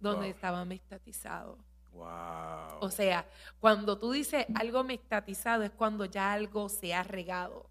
[0.00, 0.34] donde Wow.
[0.34, 1.58] estaba mestatizado.
[1.98, 2.78] Wow.
[2.80, 3.26] O sea,
[3.58, 7.68] cuando tú dices algo mestatizado es cuando ya algo se ha regado,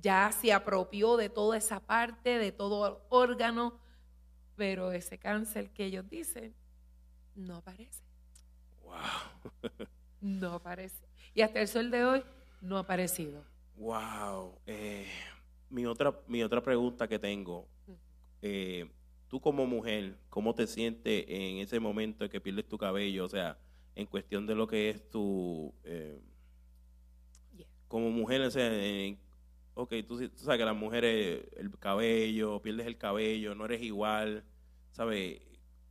[0.00, 3.78] ya se apropió de toda esa parte, de todo órgano,
[4.56, 6.54] pero ese cáncer que ellos dicen
[7.34, 8.02] no aparece,
[8.82, 9.70] wow.
[10.20, 11.06] no aparece.
[11.34, 12.24] Y hasta el sol de hoy
[12.62, 13.44] no ha aparecido.
[13.76, 14.58] Wow.
[14.66, 15.06] Eh,
[15.68, 17.68] mi, otra, mi otra pregunta que tengo.
[18.42, 18.90] eh,
[19.30, 23.24] tú como mujer, ¿cómo te sientes en ese momento en que pierdes tu cabello?
[23.26, 23.58] O sea,
[23.96, 25.74] en cuestión de lo que es tu...
[25.84, 26.20] eh,
[27.56, 27.66] Yeah.
[27.88, 29.18] como mujer, o sea, en-
[29.74, 34.44] ok, tú, sabes que las mujeres, el cabello, pierdes el cabello, no eres igual,
[34.92, 35.40] ¿sabes?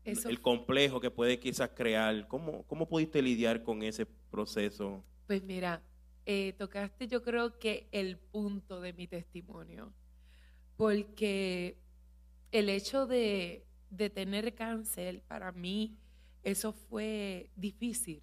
[0.04, 2.28] Eso el complejo que puede quizás crear.
[2.28, 5.04] ¿Cómo, ¿Cómo pudiste lidiar con ese proceso?
[5.28, 5.82] Pues mira,
[6.25, 9.93] eh, tocaste yo creo que el punto de mi testimonio,
[10.78, 11.78] porque
[12.51, 15.97] el hecho de, de tener cáncer para mí,
[16.43, 18.21] eso fue difícil,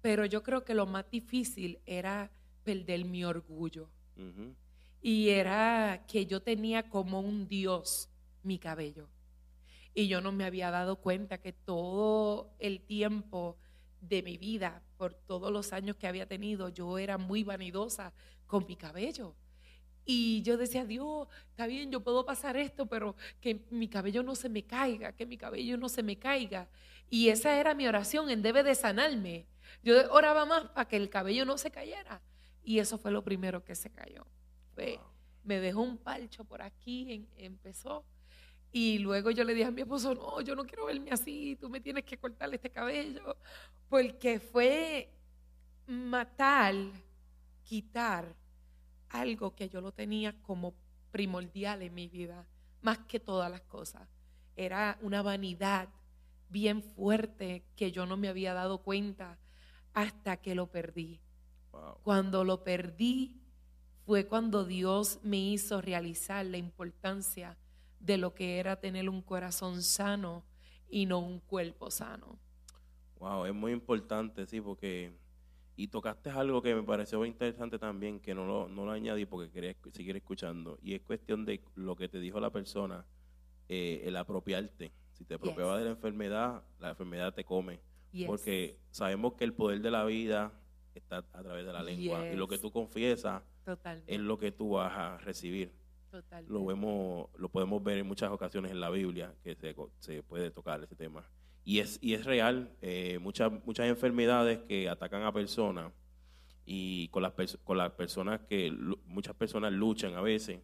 [0.00, 2.30] pero yo creo que lo más difícil era
[2.64, 3.88] perder mi orgullo
[5.00, 8.08] y era que yo tenía como un dios
[8.42, 9.08] mi cabello.
[9.94, 13.58] Y yo no me había dado cuenta que todo el tiempo
[14.00, 18.12] de mi vida, por todos los años que había tenido, yo era muy vanidosa
[18.46, 19.34] con mi cabello.
[20.04, 24.34] Y yo decía, Dios, está bien, yo puedo pasar esto, pero que mi cabello no
[24.34, 26.68] se me caiga, que mi cabello no se me caiga.
[27.08, 29.46] Y esa era mi oración, en debe de sanarme.
[29.82, 32.20] Yo oraba más para que el cabello no se cayera.
[32.64, 34.26] Y eso fue lo primero que se cayó.
[34.76, 35.00] Wow.
[35.44, 38.04] me dejó un palcho por aquí, en- empezó.
[38.72, 41.68] Y luego yo le dije a mi esposo, no, yo no quiero verme así, tú
[41.68, 43.36] me tienes que cortarle este cabello.
[43.88, 45.10] Porque fue
[45.86, 46.74] matar,
[47.64, 48.34] quitar
[49.12, 50.74] algo que yo lo tenía como
[51.10, 52.46] primordial en mi vida,
[52.80, 54.08] más que todas las cosas.
[54.56, 55.88] Era una vanidad
[56.48, 59.38] bien fuerte que yo no me había dado cuenta
[59.94, 61.20] hasta que lo perdí.
[61.70, 61.98] Wow.
[62.02, 63.40] Cuando lo perdí
[64.04, 67.56] fue cuando Dios me hizo realizar la importancia
[68.00, 70.44] de lo que era tener un corazón sano
[70.88, 72.38] y no un cuerpo sano.
[73.18, 75.16] Wow, es muy importante, sí, porque...
[75.74, 79.50] Y tocaste algo que me pareció interesante también, que no lo, no lo añadí porque
[79.50, 80.78] quería seguir escuchando.
[80.82, 83.04] Y es cuestión de lo que te dijo la persona,
[83.68, 84.92] eh, el apropiarte.
[85.12, 85.78] Si te apropiaba Yes.
[85.80, 87.80] de la enfermedad, la enfermedad te come.
[88.12, 88.26] Yes.
[88.26, 90.52] Porque sabemos que el poder de la vida
[90.94, 92.26] está a través de la lengua.
[92.30, 94.14] Y lo que tú confiesas Totalmente.
[94.14, 95.72] es lo que tú vas a recibir.
[96.10, 96.52] totalmente.
[96.52, 100.50] Lo vemos, lo podemos ver en muchas ocasiones en la Biblia que se, se puede
[100.50, 101.24] tocar ese tema.
[101.64, 105.92] Y es, y es real, eh, muchas, muchas enfermedades que atacan a personas
[106.64, 107.32] y con las,
[107.64, 108.72] con las personas que
[109.06, 110.60] muchas personas luchan a veces.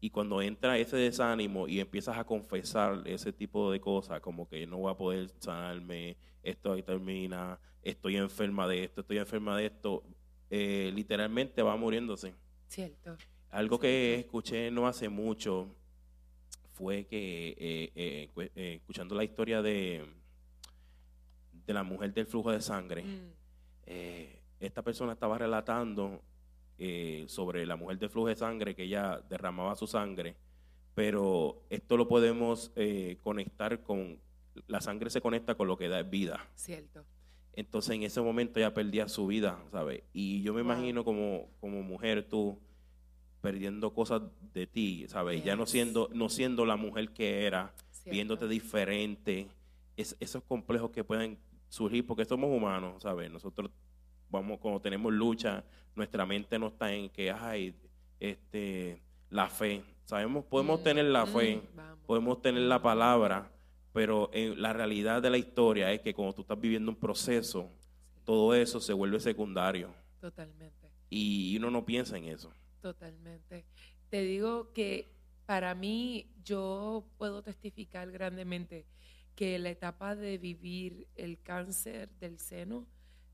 [0.00, 4.66] Y cuando entra ese desánimo y empiezas a confesar ese tipo de cosas, como que
[4.66, 9.66] no voy a poder sanarme, esto ahí termina, estoy enferma de esto, estoy enferma de
[9.66, 10.04] esto,
[10.50, 12.34] eh, literalmente va muriéndose.
[12.68, 13.16] Cierto.
[13.50, 15.74] Algo que escuché no hace mucho
[16.74, 20.04] fue que, eh, eh, escuchando la historia de,
[21.66, 23.30] de la mujer del flujo de sangre, Mm,
[23.86, 26.22] eh, esta persona estaba relatando
[26.78, 30.36] eh, sobre la mujer del flujo de sangre, que ella derramaba su sangre,
[30.94, 34.18] pero esto lo podemos eh, conectar con,
[34.68, 36.46] la sangre se conecta con lo que da vida.
[36.54, 37.04] Cierto.
[37.54, 40.02] Entonces en ese momento ella perdía su vida, ¿sabes?
[40.12, 40.72] Y yo me Wow.
[40.72, 42.58] imagino como, como mujer tú
[43.40, 45.42] perdiendo cosas de ti, ¿sabes?
[45.44, 45.70] Ya no Yes.
[45.70, 48.10] siendo, no siendo la mujer que era, cierto.
[48.14, 49.48] viéndote diferente,
[49.96, 53.30] es- esos complejos que pueden surgir porque somos humanos, ¿sabes?
[53.30, 53.70] Nosotros
[54.30, 57.74] vamos, cuando tenemos lucha, nuestra mente no está en que, ay,
[58.20, 59.00] este,
[59.30, 59.82] la fe.
[60.04, 61.62] Sabemos, podemos Mm, tener la mm, fe,
[62.06, 63.50] podemos tener la palabra,
[63.92, 67.68] pero en la realidad de la historia es que cuando tú estás viviendo un proceso,
[68.24, 69.88] todo eso se vuelve secundario
[70.20, 70.90] Totalmente.
[71.10, 72.52] y uno no piensa en eso.
[72.80, 73.64] Totalmente.
[74.10, 75.08] Te digo que
[75.46, 78.84] para mí yo puedo testificar grandemente
[79.36, 82.88] que la etapa de vivir el cáncer del seno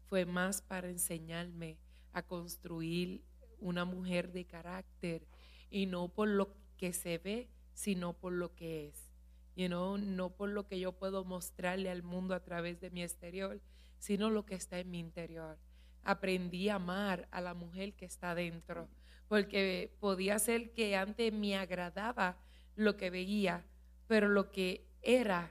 [0.09, 1.79] fue más para enseñarme
[2.13, 3.25] a construir
[3.59, 5.27] una mujer de carácter
[5.71, 9.11] y no por lo que se ve, sino por lo que es.
[9.55, 13.03] You know, no por lo que yo puedo mostrarle al mundo a través de mi
[13.03, 13.63] exterior,
[13.99, 15.59] sino lo que está en mi interior.
[16.03, 18.89] Aprendí a amar a la mujer que está dentro
[19.33, 22.37] porque podía ser que antes me agradaba
[22.77, 23.65] lo que veía,
[24.07, 25.51] pero lo que era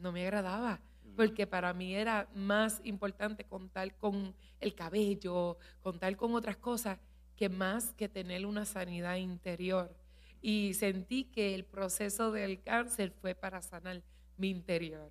[0.00, 0.80] no me agradaba,
[1.16, 6.98] porque para mí era más importante contar con el cabello, contar con otras cosas,
[7.36, 9.94] que más que tener una sanidad interior.
[10.40, 14.02] Y sentí que el proceso del cáncer fue para sanar
[14.36, 15.10] mi interior,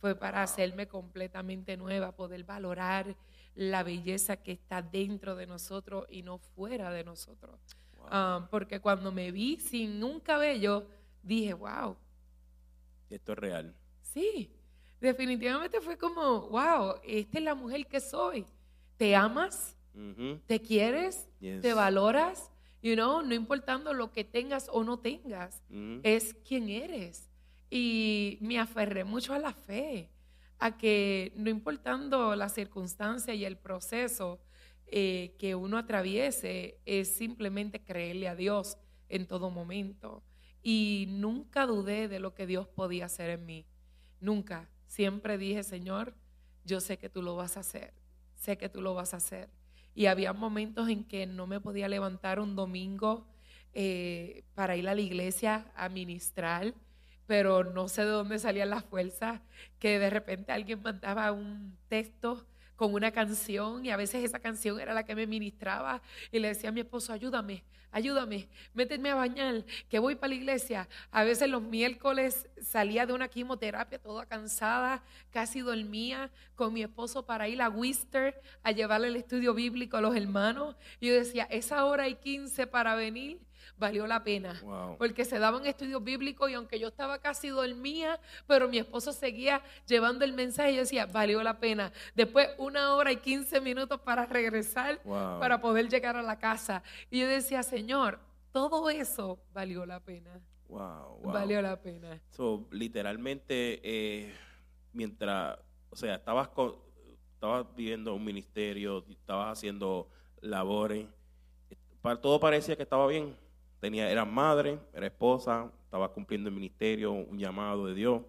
[0.00, 3.16] fue para hacerme completamente nueva, poder valorar
[3.54, 7.60] la belleza que está dentro de nosotros y no fuera de nosotros.
[7.96, 8.08] Wow.
[8.10, 10.86] Ah, porque cuando me vi sin un cabello,
[11.22, 11.96] dije, wow,
[13.08, 13.74] Esto es real.
[14.14, 14.50] Sí,
[15.00, 18.46] definitivamente fue como, wow, esta es la mujer que soy.
[18.96, 19.76] ¿Te amas?
[20.46, 21.28] ¿Te quieres?
[21.40, 21.60] Yes.
[21.60, 22.50] ¿Te valoras?
[22.82, 25.62] You know, no importando lo que tengas o no tengas,
[26.02, 27.30] es quien eres.
[27.70, 30.10] Y me aferré mucho a la fe,
[30.58, 34.38] a que no importando la circunstancia y el proceso
[34.86, 38.76] eh, que uno atraviese, es simplemente creerle a Dios
[39.08, 40.22] en todo momento.
[40.62, 43.66] Y nunca dudé de lo que Dios podía hacer en mí.
[44.24, 44.70] Nunca.
[44.86, 46.14] Siempre dije, Señor,
[46.64, 47.92] yo sé que tú lo vas a hacer.
[48.36, 49.50] Sé que tú lo vas a hacer.
[49.94, 53.26] Y había momentos en que no me podía levantar un domingo
[53.74, 56.72] eh, para ir a la iglesia a ministrar,
[57.26, 59.42] pero no sé de dónde salían las fuerzas,
[59.78, 64.80] que de repente alguien mandaba un texto con una canción y a veces esa canción
[64.80, 67.62] era la que me ministraba y le decía a mi esposo, ayúdame,
[67.94, 70.88] ayúdame, méteme a bañar, que voy para la iglesia.
[71.12, 77.24] A veces los miércoles salía de una quimioterapia toda cansada, casi dormía con mi esposo
[77.24, 80.74] para ir a Wister a llevarle el estudio bíblico a los hermanos.
[80.98, 83.40] Y yo decía, esa hora y 15 para venir
[83.76, 84.60] valió la pena.
[84.62, 84.96] Wow.
[84.98, 89.62] Porque se daban estudios bíblicos y aunque yo estaba casi dormía, pero mi esposo seguía
[89.86, 91.92] llevando el mensaje, yo decía, valió la pena.
[92.14, 95.40] Después una hora y 15 minutos para regresar, Wow.
[95.40, 96.82] para poder llegar a la casa.
[97.10, 98.18] Y yo decía, Señor,
[98.52, 100.40] todo eso valió la pena.
[100.68, 101.32] Wow, wow.
[101.32, 102.20] Valió la pena.
[102.30, 104.34] So, literalmente, eh,
[104.92, 105.58] mientras,
[105.90, 106.76] o sea, estabas, con-
[107.34, 110.08] estabas viviendo un ministerio, estabas haciendo
[110.40, 111.06] labores,
[112.00, 113.36] para, todo parecía que estaba bien.
[113.84, 118.22] Tenía, era madre, era esposa, estaba cumpliendo el ministerio, un llamado de Dios.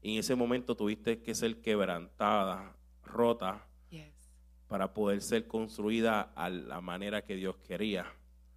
[0.00, 4.30] Y en ese momento tuviste que ser quebrantada, rota, Yes,
[4.68, 8.06] para poder ser construida a la manera que Dios quería.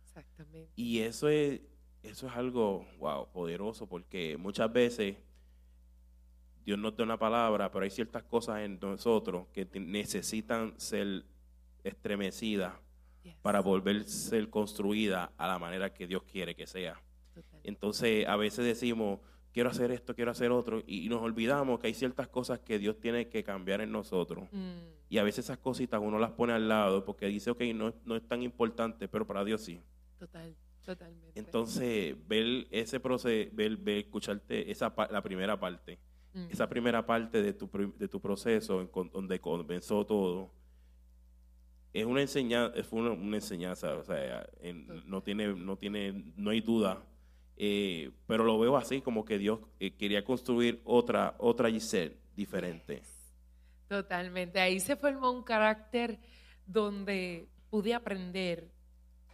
[0.03, 0.69] exactamente.
[0.75, 1.59] Y eso es,
[2.03, 5.17] eso es algo, wow, poderoso, porque muchas veces
[6.63, 11.25] Dios nos da una palabra, pero hay ciertas cosas en nosotros que necesitan ser
[11.83, 12.75] estremecidas
[13.41, 17.01] para volver a ser construida a la manera que Dios quiere que sea.
[17.63, 19.19] Entonces, a veces decimos,
[19.53, 22.99] quiero hacer esto, quiero hacer otro, y nos olvidamos que hay ciertas cosas que Dios
[22.99, 24.47] tiene que cambiar en nosotros.
[24.51, 24.77] Mm,
[25.09, 28.15] Y a veces esas cositas uno las pone al lado porque dice, ok, no, no
[28.15, 29.81] es tan importante, pero para Dios sí.
[30.17, 30.55] total,
[30.85, 31.37] totalmente.
[31.39, 35.99] Entonces, ver ese proceso, ver, ver, escucharte esa la primera parte,
[36.33, 40.49] Mm, esa primera parte de tu, de tu proceso en con- donde comenzó todo,
[41.93, 46.49] es una enseñanza, fue una, una enseñanza, o sea, en- no tiene, no tiene, no
[46.51, 47.05] hay duda,
[47.57, 53.03] eh, pero lo veo así como que Dios eh, quería construir otra, otra Giselle diferente.
[53.03, 53.33] Yes.
[53.87, 54.59] Totalmente.
[54.59, 56.19] Ahí se formó un carácter
[56.65, 58.71] donde pude aprender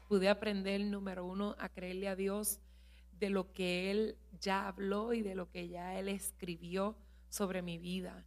[0.08, 2.62] pude aprender, número uno, a creerle a Dios
[3.12, 6.98] de lo que Él ya habló y de lo que ya Él escribió
[7.30, 8.26] sobre mi vida.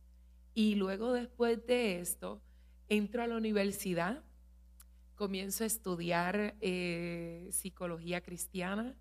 [0.53, 2.43] Y luego después de esto,
[2.91, 4.23] entro a la universidad,
[5.15, 8.97] comienzo a estudiar eh, psicología cristiana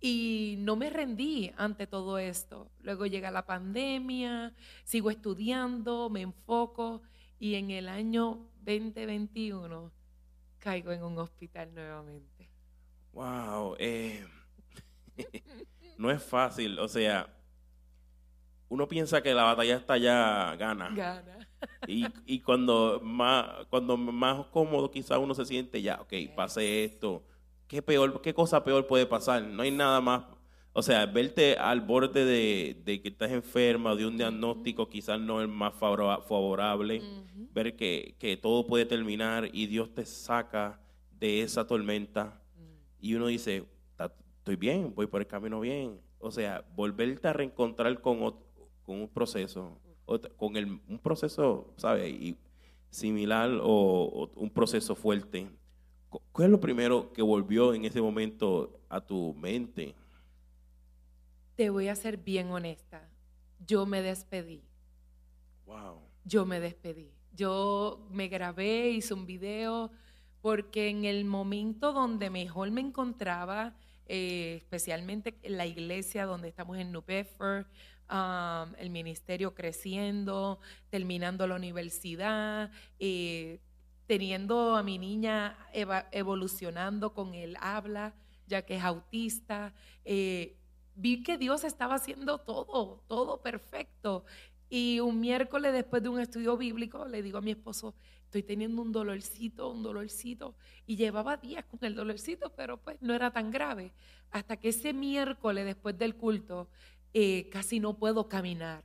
[0.00, 2.70] y no me rendí ante todo esto.
[2.80, 4.54] Luego llega la pandemia,
[4.84, 7.02] sigo estudiando, me enfoco
[7.40, 9.92] y en el año 2021
[10.58, 12.48] caigo en un hospital nuevamente.
[13.12, 14.24] Wow, eh,
[15.98, 17.34] no es fácil, o sea,
[18.68, 20.90] uno piensa que la batalla está ya gana.
[20.94, 21.47] Gana.
[21.86, 27.22] Y, y cuando más cuando más cómodo quizá uno se siente ya, ok, pase esto.
[27.66, 29.42] ¿Qué peor, qué cosa peor puede pasar?
[29.42, 30.24] No hay nada más.
[30.72, 35.48] O sea, verte al borde de, que estás enferma, de un diagnóstico quizás no es
[35.48, 37.02] más favorable,
[37.52, 40.80] ver que, que, todo puede terminar y Dios te saca
[41.18, 43.04] de esa tormenta mm.
[43.04, 43.64] y uno dice,
[44.48, 46.00] estoy bien, voy por el camino bien.
[46.20, 48.18] O sea, volverte a reencontrar con,
[48.82, 49.78] con un proceso,
[50.36, 52.12] con el, un proceso, ¿sabes?
[52.12, 52.36] Y
[52.90, 55.48] similar o, un proceso fuerte.
[56.08, 59.94] ¿Cuál es lo primero que volvió en ese momento a tu mente?
[61.54, 63.10] Te voy a ser bien honesta.
[63.66, 64.62] Yo me despedí.
[65.66, 66.00] Wow.
[66.24, 67.12] Yo me despedí.
[67.34, 69.90] Yo me grabé, hice un video,
[70.40, 73.74] porque en el momento donde mejor me encontraba,
[74.06, 77.66] eh, especialmente en la iglesia donde estamos en New Bedford,
[78.10, 83.60] el ministerio creciendo, terminando la universidad, eh,
[84.06, 85.58] teniendo a mi niña
[86.12, 88.14] evolucionando con el habla,
[88.46, 89.74] ya que es autista.
[90.04, 90.56] Eh,
[90.94, 94.24] vi que Dios estaba haciendo todo, todo perfecto.
[94.70, 97.94] Y un miércoles después de un estudio bíblico le digo a mi esposo,
[98.24, 100.54] estoy teniendo un dolorcito, un dolorcito.
[100.86, 103.92] Y llevaba días con el dolorcito, pero pues no era tan grave.
[104.30, 106.68] Hasta que ese miércoles después del culto
[107.14, 108.84] eh, casi no puedo caminar.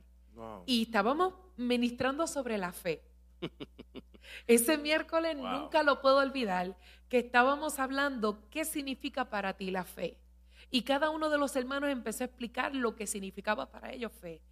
[0.66, 3.02] Y estábamos ministrando sobre la fe.
[4.46, 6.76] Ese miércoles nunca lo puedo olvidar,
[7.08, 10.18] que estábamos hablando qué significa para ti la fe.
[10.70, 14.42] Y cada uno de los hermanos empezó a explicar lo que significaba para ellos fe.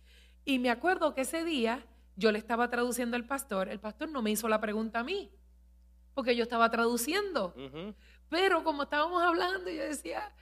[0.44, 1.84] Y me acuerdo que ese día
[2.16, 5.32] yo le estaba traduciendo al pastor, el pastor no me hizo la pregunta a mí,
[6.14, 7.54] porque yo estaba traduciendo.
[8.28, 10.32] Pero como estábamos hablando, yo decía,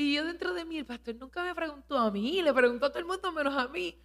[0.00, 2.88] y yo dentro de mí, el pastor nunca me preguntó a mí, le preguntó a
[2.88, 3.98] todo el mundo menos a mí.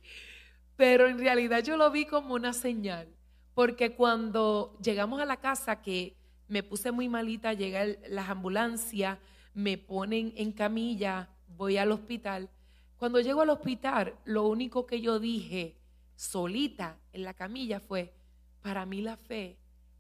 [0.76, 3.08] Pero en realidad yo lo vi como una señal.
[3.54, 6.18] Porque cuando llegamos a la casa, que
[6.50, 9.18] me puse muy malita, llegan las ambulancias,
[9.54, 12.50] me ponen en camilla, voy al hospital.
[12.98, 15.78] Cuando llego al hospital, lo único que yo dije
[16.18, 18.14] solita en la camilla fue,
[18.62, 19.58] para mí la fe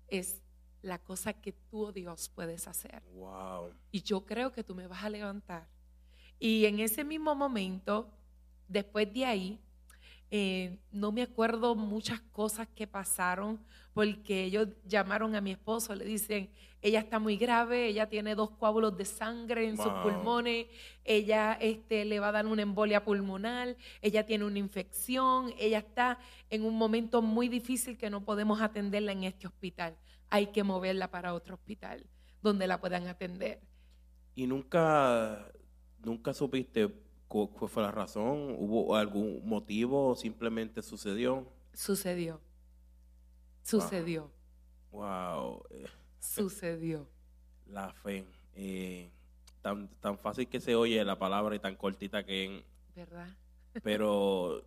[0.10, 0.42] es
[0.82, 3.02] la cosa que tú, Dios, puedes hacer.
[3.14, 3.74] Wow.
[3.92, 5.75] Y yo creo que tú me vas a levantar
[6.40, 8.10] y en ese mismo momento,
[8.68, 9.62] después de ahí,
[10.32, 16.04] eh, no me acuerdo muchas cosas que pasaron porque ellos llamaron a mi esposo, le
[16.04, 16.50] dicen,
[16.82, 20.68] ella está muy grave, ella tiene dos coágulos de sangre en sus pulmones,
[21.04, 26.20] ella este, le va a dar una embolia pulmonar, ella tiene una infección, ella está
[26.50, 29.98] en un momento muy difícil que no podemos atenderla en este hospital,
[30.30, 32.06] hay que moverla para otro hospital
[32.42, 33.62] donde la puedan atender.
[34.36, 35.50] Y nunca
[36.06, 36.94] ¿Nunca supiste
[37.28, 38.56] cuál fue la razón?
[38.60, 41.52] ¿Hubo algún motivo o simplemente sucedió?
[41.74, 42.40] Sucedió.
[43.64, 44.32] Sucedió.
[44.92, 45.64] Wow.
[46.20, 47.10] Sucedió.
[47.66, 48.24] La fe.
[48.54, 49.10] Eh,
[49.64, 52.64] tan, tan fácil que se oye la palabra y tan cortita que...
[52.96, 53.36] ¿Verdad?
[53.84, 54.64] Pero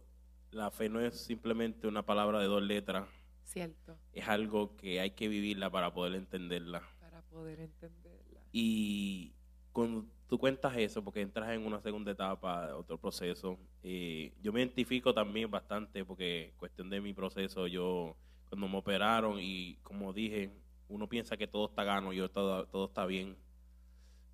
[0.51, 3.09] la fe no es simplemente una palabra de dos letras.
[3.45, 3.97] Cierto.
[4.13, 6.83] Es algo que hay que vivirla para poder entenderla.
[6.99, 8.41] Para poder entenderla.
[8.51, 9.35] Y
[9.73, 13.59] con tú cuentas eso porque entras en una segunda etapa, otro proceso.
[13.83, 18.15] Y yo me identifico también bastante porque cuestión de mi proceso, yo
[18.49, 20.53] cuando me operaron y como dije,
[20.89, 23.37] uno piensa que todo está gano, yo todo, todo está bien.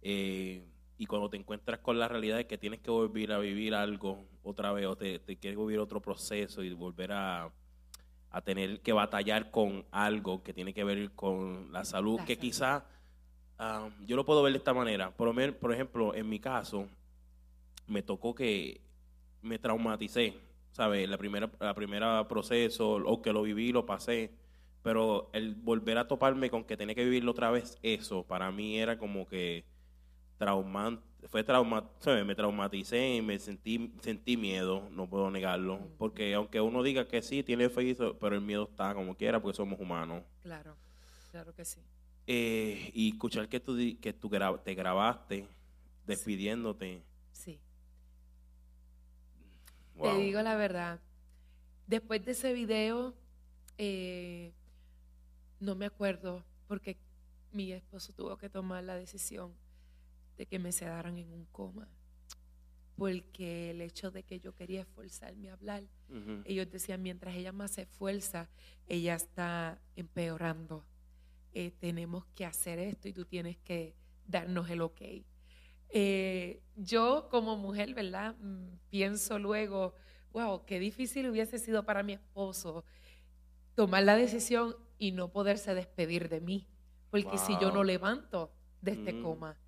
[0.03, 0.65] Eh,
[0.99, 4.25] y cuando te encuentras con la realidad de que tienes que volver a vivir algo
[4.43, 7.51] otra vez o te, te quieres vivir otro proceso y volver a,
[8.31, 12.83] a tener que batallar con algo que tiene que ver con la salud, que quizás
[14.07, 15.11] yo lo puedo ver de esta manera.
[15.11, 16.89] Por, por ejemplo, en mi caso,
[17.87, 18.81] me tocó que
[19.43, 20.35] me traumaticé,
[20.73, 21.09] ¿sabes?
[21.09, 24.33] La primera, la primera proceso, o que lo viví, lo pasé.
[24.83, 28.79] Pero el volver a toparme con que tenía que vivirlo otra vez, eso para mí
[28.79, 29.65] era como que
[30.37, 31.03] traumante.
[31.29, 31.91] Fue trauma,
[32.27, 35.79] me traumaticé y me sentí, sentí miedo, no puedo negarlo.
[35.97, 39.57] Porque aunque uno diga que sí, tiene fe, pero el miedo está como quiera, porque
[39.57, 40.23] somos humanos.
[40.43, 40.77] Claro,
[41.31, 41.81] claro que sí.
[42.27, 45.47] Eh, y escuchar que tú, que tú gra- te grabaste
[46.07, 47.03] despidiéndote.
[47.33, 47.61] Sí.
[49.97, 50.17] Wow.
[50.17, 51.01] Te digo la verdad.
[51.87, 53.15] Después de ese video,
[53.79, 54.53] eh,
[55.61, 56.97] no me acuerdo porque
[57.53, 59.53] mi esposo tuvo que tomar la decisión
[60.37, 61.89] de que me sedaran en un coma.
[62.97, 65.83] Porque el hecho de que yo quería esforzarme a hablar,
[66.45, 68.49] ellos decían, mientras ella más se esfuerza,
[68.87, 70.85] ella está empeorando.
[71.55, 73.95] Eh, tenemos que hacer esto y tú tienes que
[74.27, 75.01] darnos el ok.
[75.91, 78.35] Eh, yo como mujer, ¿verdad?
[78.41, 79.95] Mm, Pienso luego,
[80.33, 82.85] wow, qué difícil hubiese sido para mi esposo
[83.75, 86.69] tomar la decisión y no poderse despedir de mí,
[87.11, 88.53] porque si yo no levanto
[88.83, 89.23] de este Mm.
[89.23, 89.59] coma.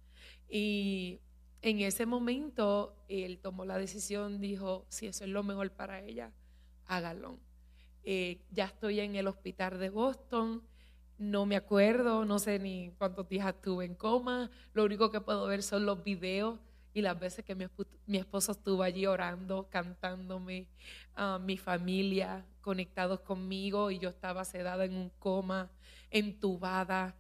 [0.49, 1.21] Y
[1.63, 6.33] en ese momento él tomó la decisión, dijo, si eso es lo mejor para ella,
[6.87, 7.39] hágalo.
[8.05, 10.63] Eh, ya estoy en el hospital de Boston,
[11.19, 15.47] no me acuerdo, no sé ni cuántos días estuve en coma, lo único que puedo
[15.47, 16.59] ver son los videos
[16.93, 17.67] y las veces que mi,
[18.07, 20.69] mi esposo estuvo allí orando, cantándome,
[21.43, 25.71] mi familia conectados conmigo y yo estaba sedada en un coma,
[26.11, 27.15] entubada.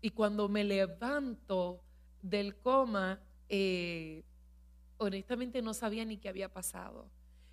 [0.00, 1.82] y cuando me levanto
[2.20, 3.18] del coma,
[3.48, 4.24] eh,
[4.98, 7.08] honestamente no sabía ni qué había pasado.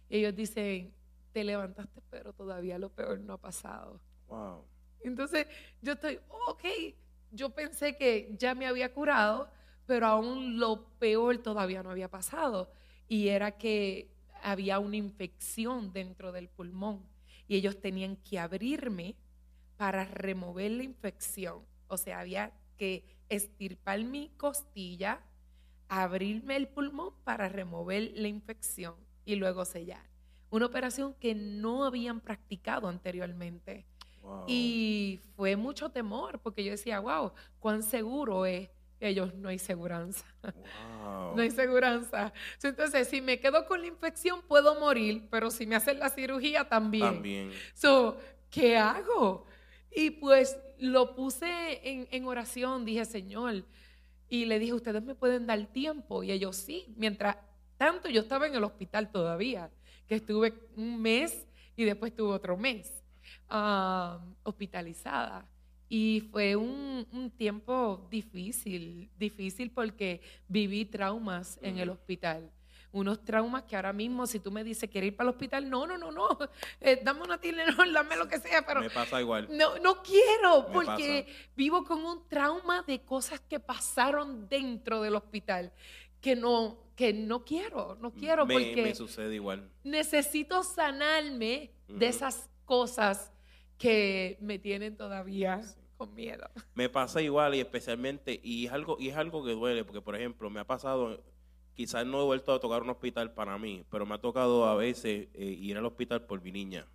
[0.10, 0.94] Ellos dicen,
[1.32, 4.02] te levantaste, pero todavía lo peor no ha pasado.
[4.28, 4.66] Wow.
[5.02, 5.48] Entonces
[5.82, 6.64] yo estoy, ok,
[7.32, 9.50] yo pensé que ya me había curado,
[9.86, 12.72] pero aún lo peor todavía no había pasado.
[13.08, 14.12] Y era que
[14.44, 17.04] había una infección dentro del pulmón
[17.48, 19.16] y ellos tenían que abrirme
[19.78, 21.62] para remover la infección.
[21.88, 25.22] O sea, había que estirpar mi costilla,
[25.88, 28.96] abrirme el pulmón para remover la infección
[29.26, 30.06] y luego sellar.
[30.50, 33.86] Una operación que no habían practicado anteriormente.
[34.28, 34.44] Wow.
[34.48, 38.70] Y fue mucho temor, porque yo decía, wow, cuán seguro es.
[39.00, 40.26] Ellos no hay seguranza.
[40.44, 40.54] Wow.
[41.36, 42.34] No hay seguranza.
[42.62, 46.68] Entonces, si me quedo con la infección, puedo morir, pero si me hacen la cirugía,
[46.68, 47.14] también.
[47.14, 47.52] También.
[47.74, 48.18] So,
[48.50, 49.46] ¿qué hago?
[49.96, 53.64] Y pues lo puse en, en oración, dije, Señor,
[54.30, 56.24] y le dije, ustedes me pueden dar tiempo.
[56.24, 57.38] Y ellos sí, mientras
[57.78, 59.70] tanto yo estaba en el hospital todavía,
[60.08, 62.97] que estuve un mes y después estuve otro mes
[63.50, 65.46] ah, hospitalizada.
[65.90, 72.52] Y fue un, un tiempo difícil, difícil porque viví traumas en el hospital.
[72.92, 75.70] Unos traumas que ahora mismo, si tú me dices, ¿quieres ir para el hospital?
[75.70, 76.28] No, no, no, no.
[76.82, 79.48] Eh, dame una Tylenol, dame lo que sea, pero Me pasa igual.
[79.52, 85.72] no, no quiero, porque vivo con un trauma de cosas que pasaron dentro del hospital
[86.22, 89.70] que no, que no quiero, no quiero, me, porque me sucede igual.
[89.84, 92.04] necesito sanarme de Ujú.
[92.06, 93.32] esas cosas
[93.80, 95.76] que me tienen todavía Sí.
[95.98, 96.48] con miedo.
[96.76, 100.16] Me pasa igual y especialmente, y es algo, y es algo que duele, porque por
[100.16, 101.24] ejemplo, me ha pasado,
[101.74, 104.76] quizás no he vuelto a tocar un hospital para mí, pero me ha tocado a
[104.76, 106.86] veces eh, ir al hospital por mi niña.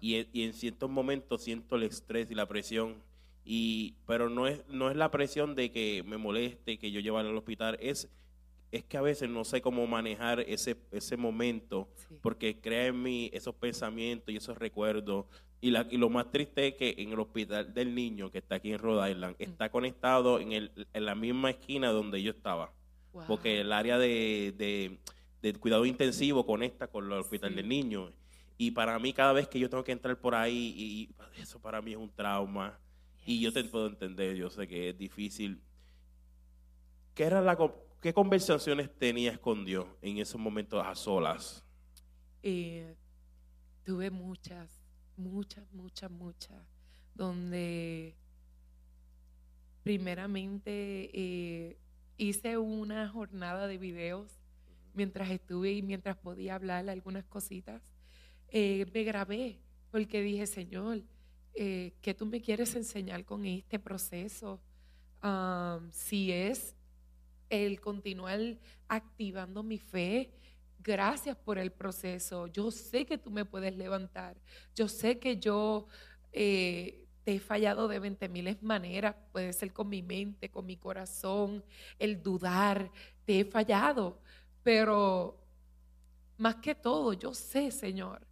[0.00, 2.96] Y, en- y en ciertos momentos siento el estrés y la presión,
[3.44, 7.30] y, pero no es, no es la presión de que me moleste, que yo llevarla
[7.30, 8.08] al hospital, es,
[8.76, 12.18] es que a veces no sé cómo manejar ese, ese momento, Sí.
[12.20, 15.26] porque crea en mí esos pensamientos y esos recuerdos.
[15.60, 18.56] Y, la, y lo más triste es que en el hospital del niño que está
[18.56, 22.72] aquí en Rhode Island está conectado en, el, en la misma esquina donde yo estaba.
[23.12, 23.24] Wow.
[23.28, 24.98] Porque el área de, de-
[25.40, 27.56] de cuidado intensivo conecta con el hospital Sí.
[27.56, 28.12] del niño.
[28.58, 31.60] Y para mí, cada vez que yo tengo que entrar por ahí, y, y eso
[31.60, 32.78] para mí es un trauma.
[33.26, 35.60] Y yo te puedo entender, yo sé que es difícil.
[37.14, 37.56] ¿Qué, era la,
[38.04, 41.64] ¿Qué conversaciones tenías con Dios en esos momentos a solas?
[42.42, 42.96] Eh,
[43.82, 44.70] tuve muchas,
[45.16, 46.62] muchas, muchas, muchas,
[47.14, 48.14] donde
[49.82, 51.78] primeramente eh,
[52.18, 54.38] hice una jornada de videos
[54.92, 57.80] mientras estuve y mientras podía hablar algunas cositas.
[58.48, 61.00] Eh, me grabé porque dije, Señor,
[61.54, 64.60] eh, ¿qué tú me quieres enseñar con este proceso?
[65.22, 66.76] Ah, si es
[67.48, 68.40] el continuar
[68.88, 70.32] activando mi fe,
[70.78, 72.46] gracias por el proceso.
[72.48, 74.36] Yo sé que tú me puedes levantar.
[74.74, 75.86] Yo sé que yo
[76.32, 79.16] eh, te he fallado de 20 miles maneras.
[79.32, 81.64] Puede ser con mi mente, con mi corazón,
[81.98, 82.90] el dudar.
[83.24, 84.20] Te he fallado.
[84.62, 85.40] Pero
[86.36, 88.26] más que todo, yo sé, Señor,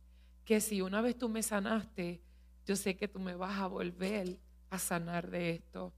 [0.45, 2.21] que si una vez tú me sanaste,
[2.67, 4.39] yo sé que tú me vas a volver
[4.71, 5.93] a sanar de esto.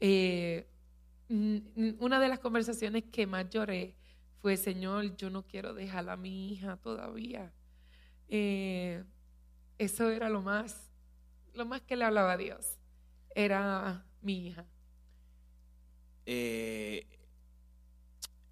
[0.00, 0.66] Eh,
[1.30, 3.94] una de las conversaciones que más lloré
[4.42, 7.52] fue, Señor, yo no quiero dejar a mi hija todavía.
[8.28, 9.04] Eh,
[9.78, 10.90] eso era lo más,
[11.54, 12.78] lo más que le hablaba a Dios.
[13.34, 14.66] Era, mi hija?
[16.26, 17.06] Eh,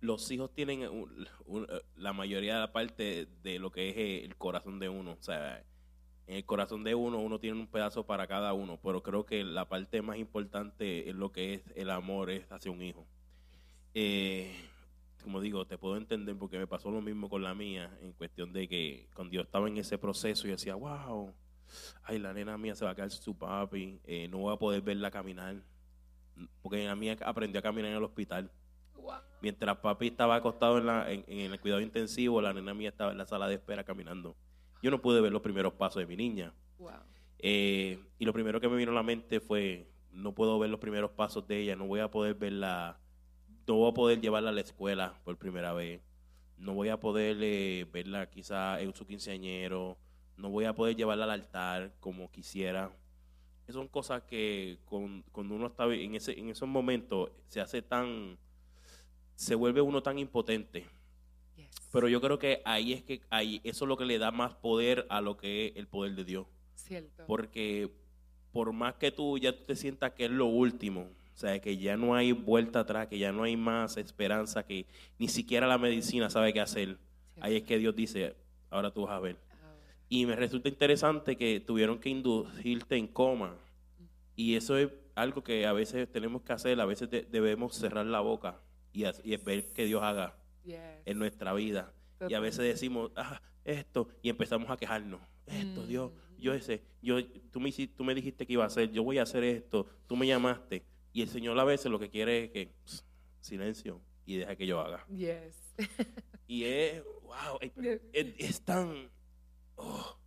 [0.00, 0.88] los hijos tienen
[1.96, 5.12] la mayoría de la parte de lo que es el corazón de uno.
[5.18, 5.64] O sea,
[6.28, 9.42] en el corazón de uno, uno tiene un pedazo para cada uno, pero creo que
[9.44, 13.06] la parte más importante es lo que es el amor es hacia un hijo.
[13.94, 14.54] Eh,
[15.22, 18.52] como digo, te puedo entender porque me pasó lo mismo con la mía, en cuestión
[18.52, 21.32] de que cuando yo estaba en ese proceso y decía, wow,
[22.04, 24.82] ay, la nena mía se va a caer su papi, eh, no voy a poder
[24.82, 25.62] verla caminar,
[26.60, 28.52] porque la mía aprendió a caminar en el hospital.
[29.40, 30.76] Mientras papi estaba acostado
[31.08, 34.36] en, el cuidado intensivo, la nena mía estaba en la sala de espera caminando.
[34.82, 36.52] Yo no pude ver los primeros pasos de mi niña.
[37.38, 40.80] Eh, y lo primero que me vino a la mente fue, no puedo ver los
[40.80, 42.98] primeros pasos de ella, no voy a poder verla,
[43.66, 46.00] no voy a poder llevarla a la escuela por primera vez,
[46.56, 49.96] no voy a poder eh, verla quizá en su quinceañero,
[50.36, 52.90] no voy a poder llevarla al altar como quisiera.
[53.68, 58.36] son cosas que cuando uno está en, ese, en esos momentos se hace tan
[59.34, 60.84] se vuelve uno tan impotente.
[61.92, 64.54] Pero yo creo que ahí es que ahí, eso es lo que le da más
[64.54, 66.46] poder a lo que es el poder de Dios.
[66.74, 67.24] Cierto.
[67.26, 67.90] Porque
[68.52, 71.96] por más que tú ya te sientas que es lo último, o sea, que ya
[71.96, 74.86] no hay vuelta atrás, que ya no hay más esperanza, que
[75.18, 76.98] ni siquiera la medicina sabe qué hacer.
[77.40, 78.34] Ahí es que Dios dice,
[78.70, 79.36] ahora tú vas a ver.
[80.08, 83.54] Y me resulta interesante que tuvieron que inducirte en coma.
[84.34, 88.20] Y eso es algo que a veces tenemos que hacer, a veces debemos cerrar la
[88.20, 88.60] boca
[88.92, 90.34] y, es ver que Dios haga
[91.04, 91.92] en nuestra vida.
[92.28, 95.20] Y a veces decimos, ah, esto, y empezamos a quejarnos.
[95.46, 96.40] Esto, Dios, mm.
[96.40, 99.22] yo ese, yo, tú me, tú me dijiste que iba a hacer, yo voy a
[99.22, 100.84] hacer esto, tú me llamaste.
[101.12, 102.72] Y el Señor a veces lo que quiere es que,
[103.40, 105.06] silencio, y deja que yo haga.
[105.08, 105.56] Yes.
[106.46, 107.58] y es, wow,
[108.12, 109.10] es, tan...
[109.76, 110.18] Oh,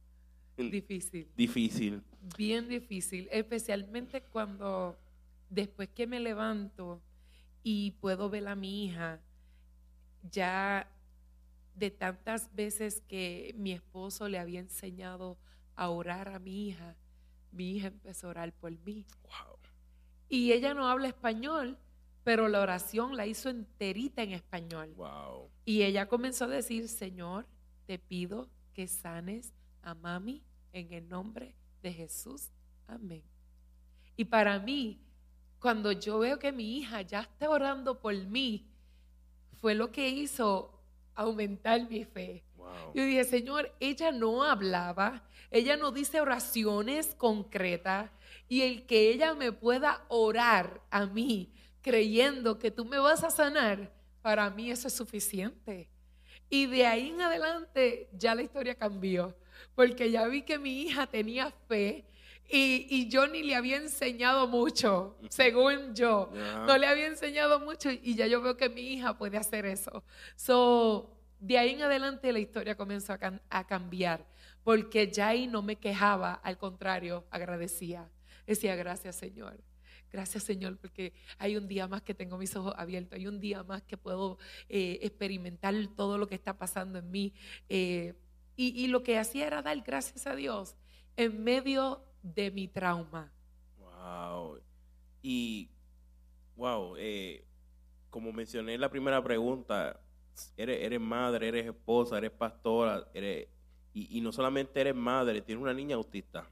[0.58, 1.28] difícil.
[1.36, 2.02] Difícil.
[2.38, 4.98] Bien difícil, especialmente cuando
[5.50, 7.02] después que me levanto
[7.64, 9.20] y puedo ver a mi hija
[10.30, 10.88] ya
[11.76, 15.38] de tantas veces que mi esposo le había enseñado
[15.76, 16.96] a orar a mi hija,
[17.52, 19.06] mi hija empezó a orar por mí.
[20.30, 21.78] Y ella no habla español,
[22.24, 24.96] pero la oración la hizo enterita en español.
[25.66, 27.48] Y ella comenzó a decir, Señor,
[27.86, 32.50] te pido que sanes a mami en el nombre de Jesús.
[32.88, 33.24] Amén.
[34.16, 35.02] Y para mí,
[35.60, 38.71] cuando yo veo que mi hija ya está orando por mí,
[39.62, 40.74] fue lo que hizo
[41.16, 42.44] aumentar mi fe.
[42.94, 48.10] Yo dije, Señor, ella no hablaba, ella no dice oraciones concretas
[48.50, 53.32] y el que ella me pueda orar a mí creyendo que tú me vas a
[53.32, 53.92] sanar,
[54.22, 55.90] para mí eso es suficiente.
[56.50, 59.36] Y de ahí en adelante ya la historia cambió,
[59.76, 62.06] porque ya vi que mi hija tenía fe
[62.52, 66.30] y, yo ni le había enseñado mucho, según yo.
[66.68, 70.04] No le había enseñado mucho y ya yo veo que mi hija puede hacer eso.
[70.36, 73.18] So, de ahí en adelante la historia comenzó
[73.50, 74.26] a, cambiar,
[74.64, 78.10] porque ya ahí no me quejaba, al contrario, agradecía.
[78.46, 79.58] Decía, gracias Señor.
[80.12, 83.64] Gracias Señor, porque hay un día más que tengo mis ojos abiertos, hay un día
[83.64, 87.34] más que puedo eh, experimentar todo lo que está pasando en mí.
[87.70, 88.14] Eh,
[88.58, 90.76] y, y, lo que hacía era dar gracias a Dios
[91.16, 93.32] en medio de mi trauma.
[93.78, 94.60] Wow.
[95.22, 95.70] Y,
[96.56, 97.46] wow, eh,
[98.10, 100.00] como mencioné en la primera pregunta,
[100.58, 103.48] eres, eres madre, eres esposa, eres pastora, eres,
[103.94, 106.50] y, no solamente eres madre, tienes una niña autista.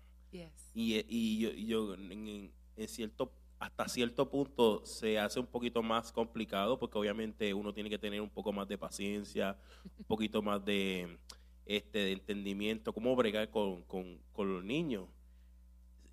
[0.73, 2.51] Y, y yo, en,
[2.87, 7.97] cierto hasta cierto punto se hace un poquito más complicado porque obviamente uno tiene que
[7.97, 9.57] tener un poco más de paciencia,
[9.97, 11.17] un poquito más de,
[11.65, 15.09] este, de entendimiento, cómo bregar con, con, con los niños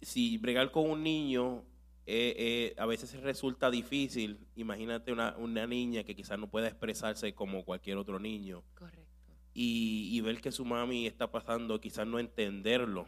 [0.03, 1.65] si bregar con un niño
[2.09, 7.35] eh, eh, a veces resulta difícil, imagínate una, una, niña que quizás no pueda expresarse
[7.35, 8.63] como cualquier otro niño.
[8.75, 9.05] Correcto.
[9.53, 13.07] Y, ver que su mami está pasando, quizás no entenderlo,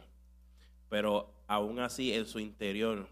[0.89, 3.07] pero aún así en su interior,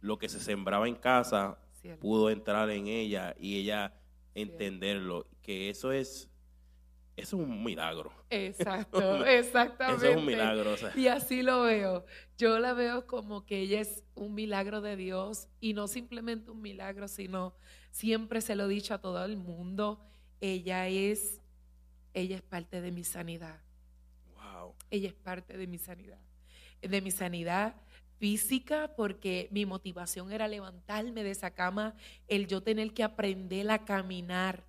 [0.00, 1.58] lo que se sembraba en casa
[2.00, 3.92] pudo entrar en ella y ella
[4.34, 6.30] entenderlo, que eso es
[7.16, 8.12] eso es un milagro.
[8.28, 10.06] Exacto, exactamente.
[10.06, 10.74] Eso es un milagro.
[10.96, 12.04] Y así lo veo.
[12.36, 16.60] Yo la veo como que ella es un milagro de Dios y no simplemente un
[16.60, 17.54] milagro, sino
[17.92, 20.04] siempre se lo he dicho a todo el mundo,
[20.40, 21.40] ella es,
[22.12, 23.60] ella es parte de mi sanidad.
[24.34, 24.74] Wow.
[24.90, 26.18] Ella es parte de mi sanidad.
[26.82, 27.76] De mi sanidad
[28.18, 31.94] física, porque mi motivación era levantarme de esa cama,
[32.26, 34.64] el yo tener que aprender a caminar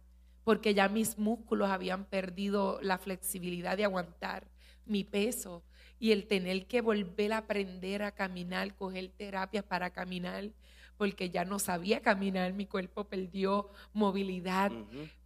[0.46, 4.48] porque ya mis músculos habían perdido la flexibilidad de aguantar
[4.86, 5.64] mi peso
[6.00, 10.52] y el tener que volver a aprender a caminar, coger terapias para caminar,
[10.98, 14.72] porque ya no sabía caminar, mi cuerpo perdió movilidad.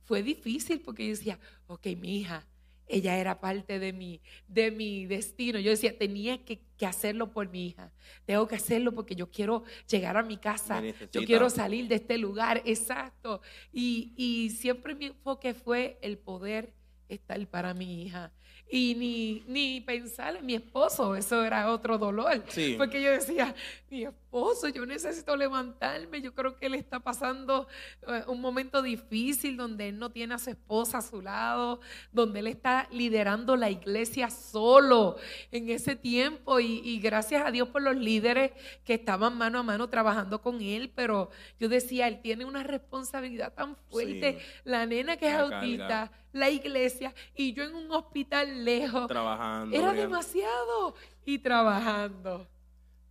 [0.05, 2.47] Fue difícil porque yo decía, ok, mi hija,
[2.89, 5.59] ella era parte de mi, de mi destino.
[5.59, 7.91] Yo decía, tenía que, que hacerlo por mi hija.
[8.25, 10.81] Tengo que hacerlo porque yo quiero llegar a mi casa.
[11.11, 12.61] Yo quiero salir de este lugar.
[12.65, 13.41] Exacto.
[13.71, 16.73] Y, y siempre mi enfoque fue el poder
[17.07, 18.31] estar para mi hija.
[18.71, 22.43] Y ni, ni pensar en mi esposo, eso era otro dolor.
[22.49, 22.75] Sí.
[22.77, 23.55] Porque yo decía,
[23.89, 24.28] mi esposo,
[24.73, 27.67] yo necesito levantarme, yo creo que él está pasando
[28.07, 31.79] eh, un momento difícil donde él no tiene a su esposa a su lado,
[32.11, 35.15] donde él está liderando la iglesia solo
[35.51, 38.51] en ese tiempo y, y gracias a Dios por los líderes
[38.83, 43.53] que estaban mano a mano trabajando con él, pero yo decía, él tiene una responsabilidad
[43.53, 44.37] tan fuerte, Sí.
[44.63, 49.07] la nena que es La autista, la iglesia y yo en un hospital lejos.
[49.07, 49.75] Trabajando.
[49.75, 50.93] Era demasiado
[51.25, 52.47] y trabajando.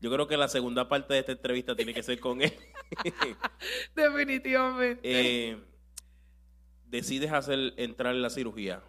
[0.01, 2.53] Yo creo que la segunda parte de esta entrevista tiene que ser con él.
[3.97, 5.01] Definitivamente.
[5.03, 5.59] Eh,
[6.87, 8.83] decides hacer entrar en la cirugía.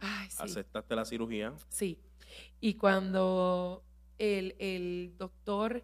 [0.00, 0.36] Ay, sí.
[0.40, 1.52] Aceptaste la cirugía.
[1.68, 1.98] Sí.
[2.60, 3.84] Y cuando
[4.18, 5.82] el, el doctor,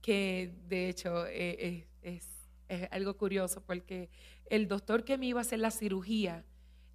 [0.00, 2.32] que de hecho eh, es, es-
[2.68, 4.08] es algo curioso, porque
[4.48, 6.46] el doctor que me iba a hacer la cirugía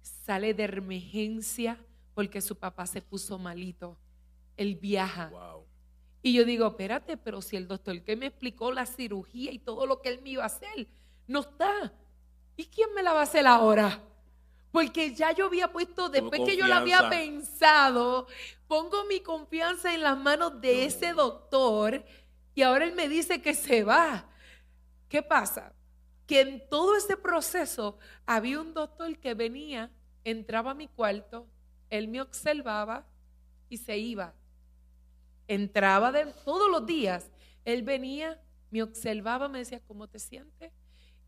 [0.02, 1.78] sale de emergencia
[2.14, 3.96] porque su papá se puso malito.
[4.56, 5.28] Él viaja.
[5.28, 5.67] Wow.
[6.28, 9.86] Y yo digo, espérate, pero si el doctor que me explicó la cirugía y todo
[9.86, 10.86] lo que él me iba a hacer
[11.26, 11.90] no está,
[12.54, 14.02] ¿y quién me la va a hacer ahora?
[14.70, 18.26] Porque ya yo había puesto, después que yo la había pensado,
[18.66, 22.04] pongo mi confianza en las manos de ese doctor
[22.54, 24.28] y ahora él me dice que se va.
[25.08, 25.72] ¿Qué pasa?
[26.26, 29.90] Que en todo ese proceso había un doctor que venía,
[30.24, 31.46] entraba a mi cuarto,
[31.88, 33.06] él me observaba
[33.70, 34.34] y se iba
[35.48, 37.30] entraba de, todos los días.
[37.64, 38.40] Él venía,
[38.70, 40.72] me observaba, me decía, ¿cómo te sientes?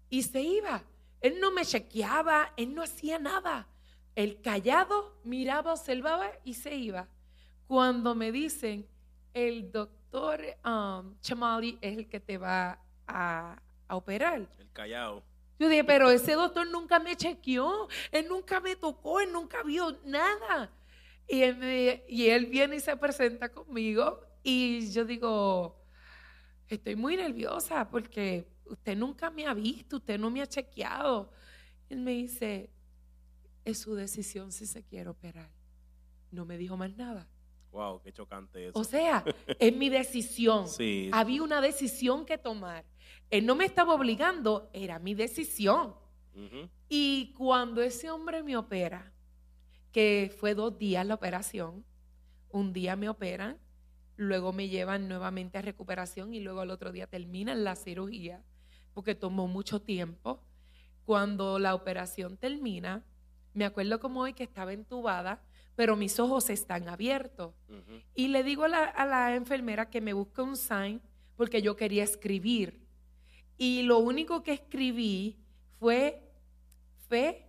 [0.08, 0.84] Y se iba.
[1.20, 3.66] Él no me chequeaba, él no hacía nada.
[4.14, 7.08] El callado miraba, observaba y se iba.
[7.66, 8.86] Cuando me dicen,
[9.32, 14.46] el doctor um, Chamali es el que te va a, a operar.
[14.58, 15.22] El callao.
[15.58, 19.94] Yo dije, pero ese doctor nunca me chequeó, él nunca me tocó, él nunca vio
[20.06, 20.70] nada.
[21.30, 25.80] Y él, me- y él viene y se presenta conmigo y yo digo,
[26.66, 31.30] estoy muy nerviosa porque usted nunca me ha visto, usted no me ha chequeado.
[31.88, 32.70] Él me dice,
[33.64, 35.50] es su decisión si se quiere operar.
[36.32, 37.28] No me dijo más nada.
[37.70, 38.78] Wow, qué chocante eso.
[38.78, 39.24] O sea,
[39.58, 40.66] es mi decisión.
[40.68, 41.10] Sí.
[41.12, 42.84] Había una decisión que tomar.
[43.30, 45.94] Él no me estaba obligando, era mi decisión.
[46.88, 49.12] Y cuando ese hombre me opera,
[49.92, 51.84] que fue dos días la operación,
[52.50, 53.58] un día me operan,
[54.16, 58.42] luego me llevan nuevamente a recuperación y luego al otro día terminan la cirugía,
[58.94, 60.42] porque tomó mucho tiempo.
[61.04, 63.04] Cuando la operación termina,
[63.54, 65.42] me acuerdo como hoy que estaba entubada,
[65.74, 67.54] pero mis ojos están abiertos.
[68.14, 71.00] Y le digo a la, a la enfermera que me busque un sign
[71.36, 72.86] porque yo quería escribir.
[73.56, 75.38] Y lo único que escribí
[75.78, 76.22] fue
[77.08, 77.46] fe,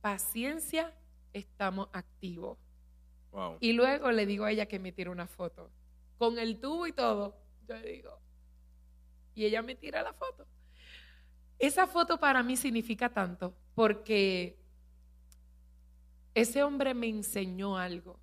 [0.00, 0.92] paciencia,
[1.32, 2.58] estamos activos.
[3.30, 3.56] Wow.
[3.60, 5.70] Y luego le digo a ella que me tire una foto.
[6.18, 7.36] Con el tubo y todo.
[7.66, 8.18] Yo le digo.
[9.34, 10.46] Y ella me tira la foto.
[11.58, 14.58] Esa foto para mí significa tanto porque
[16.34, 18.18] ese hombre me enseñó algo.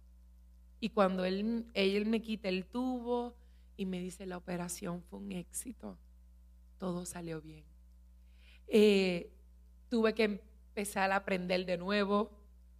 [0.80, 3.36] Y cuando él, él me quita el tubo
[3.76, 5.98] y me dice la operación fue un éxito,
[6.78, 7.64] todo salió bien.
[8.68, 9.32] Eh,
[9.90, 12.30] tuve que empezar a aprender de nuevo,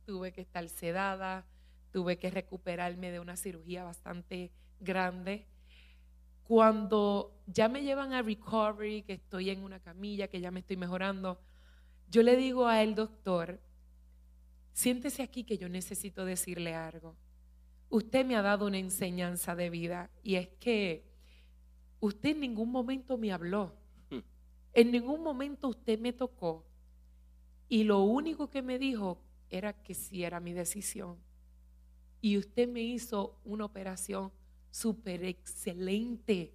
[0.10, 1.46] tuve que estar sedada,
[1.92, 5.46] tuve que recuperarme de una cirugía bastante grande.
[6.46, 10.78] Cuando ya me llevan a recovery, que estoy en una camilla, que ya me estoy
[10.78, 11.40] mejorando,
[12.10, 13.60] yo le digo a el doctor,
[14.74, 17.16] siéntese aquí que yo necesito decirle algo.
[17.90, 21.06] Usted me ha dado una enseñanza de vida y es que
[22.00, 23.76] usted en ningún momento me habló.
[24.74, 26.66] En ningún momento usted me tocó.
[27.68, 31.18] Y lo único que me dijo era que sí era mi decisión.
[32.22, 34.32] Y usted me hizo una operación
[34.72, 36.54] súper excelente.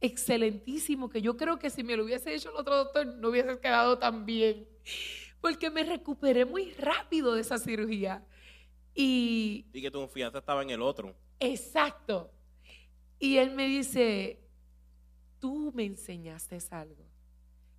[0.00, 3.58] Excelentísimo, que yo creo que si me lo hubiese hecho el otro doctor no hubiese
[3.58, 4.68] quedado tan bien.
[5.40, 8.24] Porque me recuperé muy rápido de esa cirugía.
[8.94, 11.14] Y Y que tu confianza estaba en el otro.
[11.40, 12.32] Exacto.
[13.18, 14.40] Y él me dice,
[15.38, 17.06] tú me enseñaste algo.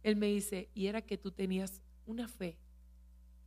[0.03, 2.57] Él me dice, y era que tú tenías una fe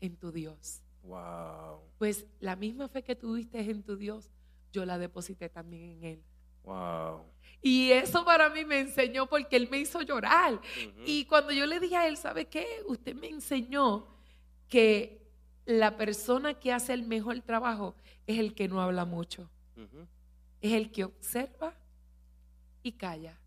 [0.03, 0.83] en tu Dios.
[1.05, 1.81] Wow.
[1.99, 4.31] Pues la misma fe que tuviste en tu Dios,
[4.73, 6.23] yo la deposité también en Él.
[6.65, 7.25] Wow.
[7.63, 10.61] Y eso para mí me enseñó porque él me hizo llorar.
[11.07, 12.67] Y cuando yo le dije a él, ¿sabe qué?
[12.87, 14.07] Usted me enseñó
[14.69, 15.23] que
[15.65, 17.95] la persona que hace el mejor trabajo
[18.27, 19.49] es el que no habla mucho.
[20.61, 21.75] Es el que observa
[22.83, 23.39] y calla.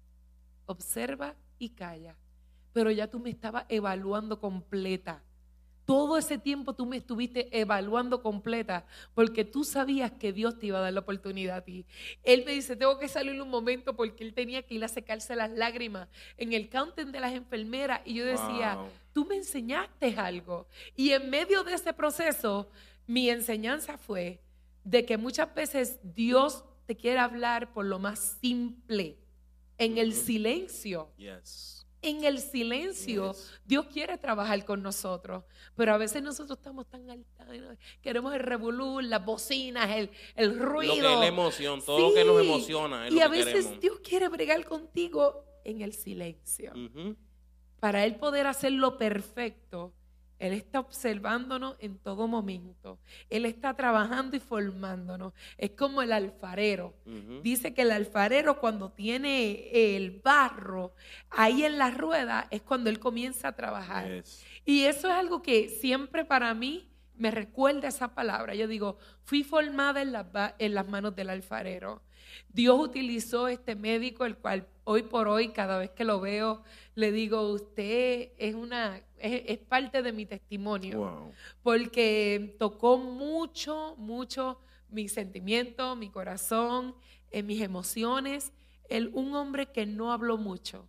[0.65, 2.15] Observa y calla.
[2.71, 5.23] Pero ya tú me estabas evaluando completa.
[5.85, 10.79] Todo ese tiempo tú me estuviste evaluando completa porque tú sabías que Dios te iba
[10.79, 11.85] a dar la oportunidad a ti.
[12.23, 15.35] Él me dice, tengo que salir un momento porque él tenía que ir a secarse
[15.35, 16.07] las lágrimas
[16.37, 18.01] en el counter de las enfermeras.
[18.05, 18.89] Y yo decía, Wow.
[19.13, 20.67] tú me enseñaste algo.
[20.95, 22.67] Y en medio de ese proceso,
[23.05, 24.41] mi enseñanza fue
[24.83, 29.17] de que muchas veces Dios te quiere hablar por lo más simple,
[29.77, 31.09] en el silencio.
[31.17, 31.84] Yes.
[32.05, 33.53] En el silencio, Yes.
[33.65, 35.43] Dios quiere trabajar con nosotros,
[35.75, 37.47] pero a veces nosotros estamos tan altos,
[38.01, 40.95] queremos el revolú, las bocinas, el, el ruido.
[40.95, 43.37] Lo que es la emoción, todo lo que nos emociona es y lo a que
[43.37, 43.79] veces queremos.
[43.81, 46.73] Dios quiere bregar contigo en el silencio.
[47.79, 49.93] Para Él poder hacerlo perfecto,
[50.39, 52.99] Él está observándonos en todo momento.
[53.29, 55.33] Él está trabajando y formándonos.
[55.57, 56.93] Es como el alfarero.
[57.41, 60.93] Dice que el alfarero cuando tiene el barro
[61.29, 64.21] ahí en la rueda es cuando él comienza a trabajar.
[64.21, 64.45] Yes.
[64.65, 68.55] Y eso es algo que siempre para mí me recuerda esa palabra.
[68.55, 70.25] Yo digo, fui formada en las,
[70.59, 72.01] en manos del alfarero.
[72.49, 76.63] Dios utilizó este médico, el cual hoy por hoy, cada vez que lo veo,
[76.95, 81.33] le digo, usted es una, es, es parte de mi testimonio Wow.
[81.63, 84.59] porque tocó mucho, mucho
[84.89, 86.95] mi sentimiento, mi corazón,
[87.31, 88.51] eh, mis emociones.
[88.89, 90.87] Él, un hombre que no habló mucho,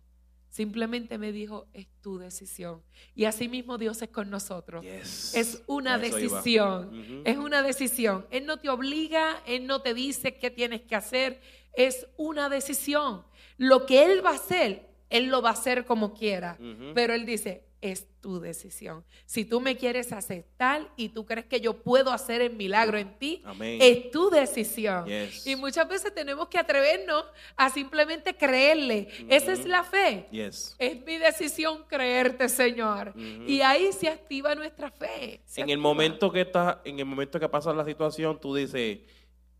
[0.57, 2.81] simplemente me dijo, es tu decisión.
[3.13, 4.83] Y así mismo Dios es con nosotros.
[4.83, 5.35] Yes.
[5.35, 7.21] Es una eso decisión.
[7.25, 8.25] Es una decisión.
[8.31, 11.39] Él no te obliga, Él no te dice qué tienes que hacer.
[11.73, 13.23] Es una decisión.
[13.57, 16.57] Lo que Él va a hacer, Él lo va a hacer como quiera.
[16.95, 19.03] Pero Él dice, es tu decisión.
[19.25, 23.17] Si tú me quieres aceptar y tú crees que yo puedo hacer el milagro en
[23.17, 23.79] ti, Amén.
[23.81, 25.05] es tu decisión.
[25.05, 25.45] Yes.
[25.45, 27.25] Y muchas veces tenemos que atrevernos
[27.55, 29.07] a simplemente creerle.
[29.29, 30.27] Esa es la fe.
[30.31, 30.75] Yes.
[30.79, 33.09] Es mi decisión creerte, Señor.
[33.09, 33.43] Ujú.
[33.47, 35.41] Y ahí se activa nuestra fe.
[35.55, 38.99] En el momento que está, en el momento que pasa la situación, tú dices,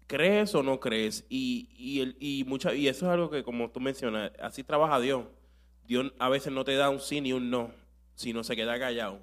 [0.08, 1.26] ¿crees o no crees?
[1.30, 5.26] Y, y, y, mucha, y eso es algo que, como tú mencionas, así trabaja Dios.
[5.86, 7.72] Dios a veces no te da un sí ni un no,
[8.18, 9.20] sino se queda callado.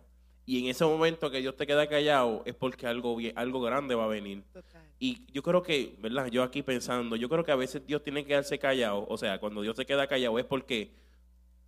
[0.47, 4.05] Y en ese momento que Dios te queda callado es porque algo, algo grande va
[4.05, 4.45] a venir.
[4.53, 4.83] Total.
[4.99, 6.29] Y yo creo que, ¿verdad?
[6.29, 9.05] Yo aquí pensando, yo creo que a veces Dios tiene que quedarse callado.
[9.09, 10.93] O sea, cuando Dios se queda callado es porque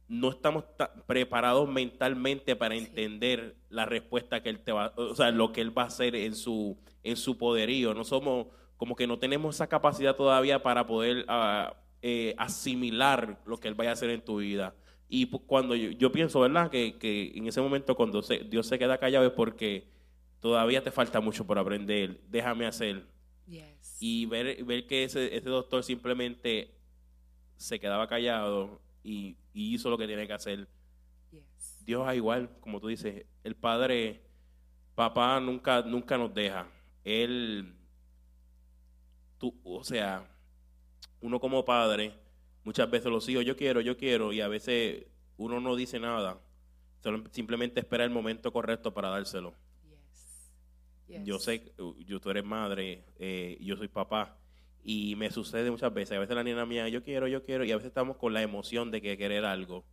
[0.08, 2.84] no estamos ta- preparados mentalmente para Sí.
[2.84, 6.14] entender la respuesta que Él te va, o sea, lo que Él va a hacer
[6.14, 7.92] en su, en su poderío.
[7.94, 8.46] No somos,
[8.76, 13.74] como que no tenemos esa capacidad todavía para poder ah, eh, asimilar lo que Él
[13.74, 14.74] vaya a hacer en tu vida.
[15.08, 16.70] Y cuando yo, yo pienso, ¿verdad?
[16.70, 19.88] Que, que en ese momento cuando se- Dios se queda callado es porque
[20.40, 22.20] todavía te falta mucho por aprender.
[22.28, 23.06] Déjame hacer
[23.46, 23.96] Yes.
[24.00, 26.74] y ver, ver que ese, ese doctor simplemente
[27.56, 30.66] se quedaba callado y, y hizo lo que tiene que hacer.
[31.30, 31.84] Yes.
[31.86, 34.20] Dios es igual, como tú dices, el padre,
[34.96, 36.66] papá nunca, nunca nos deja.
[37.04, 37.72] Él,
[39.38, 40.28] tú, o sea,
[41.20, 42.12] uno como padre,
[42.66, 45.06] muchas veces los hijos, yo quiero, yo quiero, y a veces
[45.36, 46.40] uno no dice nada,
[47.00, 49.54] solo simplemente espera el momento correcto para dárselo.
[49.88, 50.52] Yes.
[51.06, 51.24] Yes.
[51.24, 51.72] Yo sé,
[52.04, 54.36] yo, tú eres madre, eh, yo soy papá,
[54.82, 56.16] y me sucede muchas veces.
[56.16, 58.42] A veces la niña mía, yo quiero, yo quiero, y a veces estamos con la
[58.42, 59.84] emoción de que querer algo.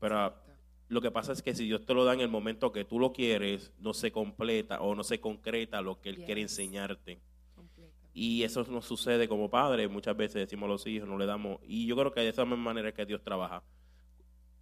[0.00, 0.52] Pero Exacto.
[0.88, 2.98] lo que pasa es que si Dios te lo da en el momento que tú
[2.98, 7.20] lo quieres, no se completa o no se concreta lo que Él quiere enseñarte.
[8.20, 9.88] Y eso nos sucede como padres.
[9.90, 11.60] Muchas veces decimos a los hijos, no le damos.
[11.66, 13.62] Y yo creo que de esa misma manera que Dios trabaja.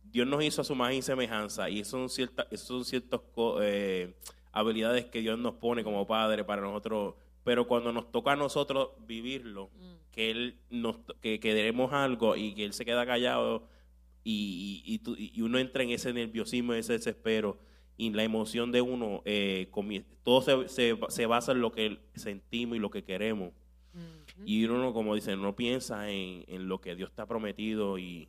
[0.04, 1.68] Dios nos hizo a su imagen y semejanza.
[1.70, 4.14] Y son ciertas, son ciertas co- eh,
[4.52, 7.14] habilidades que Dios nos pone como padre para nosotros.
[7.44, 9.94] Pero cuando nos toca a nosotros vivirlo, Mm.
[10.12, 13.68] que Él nos, que queremos algo y que Él se queda callado
[14.24, 17.58] y, y, y uno entra en ese nerviosismo, ese desespero
[17.96, 19.70] y la emoción de uno, eh,
[20.22, 23.52] todo se, se, se basa en lo que sentimos y lo que queremos.
[24.44, 28.28] Y uno, como dice, no piensa en, en lo que Dios te ha prometido y,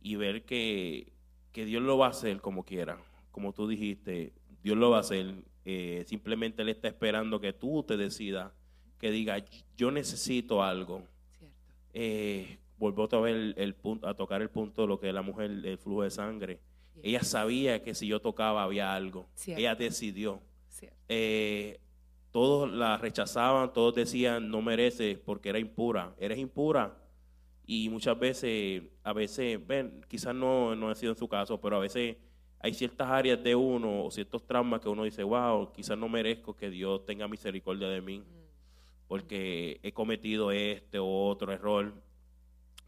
[0.00, 1.12] y ver que,
[1.50, 2.96] que Dios lo va a hacer como quiera.
[3.32, 4.32] Como tú dijiste,
[4.62, 5.34] Dios lo va a hacer.
[5.64, 8.52] Eh, simplemente Él está esperando que tú te decidas,
[9.00, 9.44] que diga,
[9.76, 11.02] yo necesito algo.
[11.92, 15.14] Eh, vuelvo otra vez el, el punto, a tocar el punto de lo que es
[15.14, 16.60] la mujer, el flujo de sangre.
[17.02, 19.28] Ella sabía que si yo tocaba había algo.
[19.34, 19.60] Cierto.
[19.60, 20.40] Ella decidió.
[21.08, 21.80] Eh,
[22.30, 26.96] todos la rechazaban, todos decían no mereces porque era impura, eres impura.
[27.64, 31.76] Y muchas veces, a veces, ven, quizás no, no ha sido en su caso, pero
[31.76, 32.16] a veces
[32.60, 36.54] hay ciertas áreas de uno o ciertos traumas que uno dice, wow, quizás no merezco
[36.54, 38.22] que Dios tenga misericordia de mí,
[39.08, 41.94] porque he cometido este o otro error.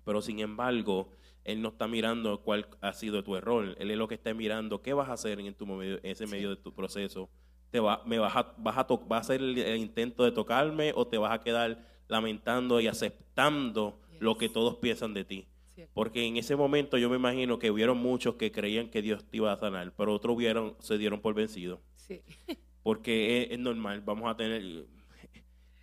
[0.04, 1.10] Pero sin embargo,
[1.48, 3.74] Él no está mirando cuál ha sido tu error.
[3.78, 6.50] Él es lo que está mirando qué vas a hacer en, tu, en ese medio
[6.50, 7.30] de tu proceso.
[7.70, 11.06] ¿Te va, me vas a, vas a, va a hacer el, intento de tocarme o
[11.06, 15.46] te vas a quedar lamentando y aceptando lo que todos piensan de ti.
[15.94, 19.36] Porque en ese momento yo me imagino que hubieron muchos que creían que Dios te
[19.36, 21.80] iba a sanar, pero otros hubieron, se dieron por vencidos.
[22.82, 24.86] Porque es, normal, vamos a tener...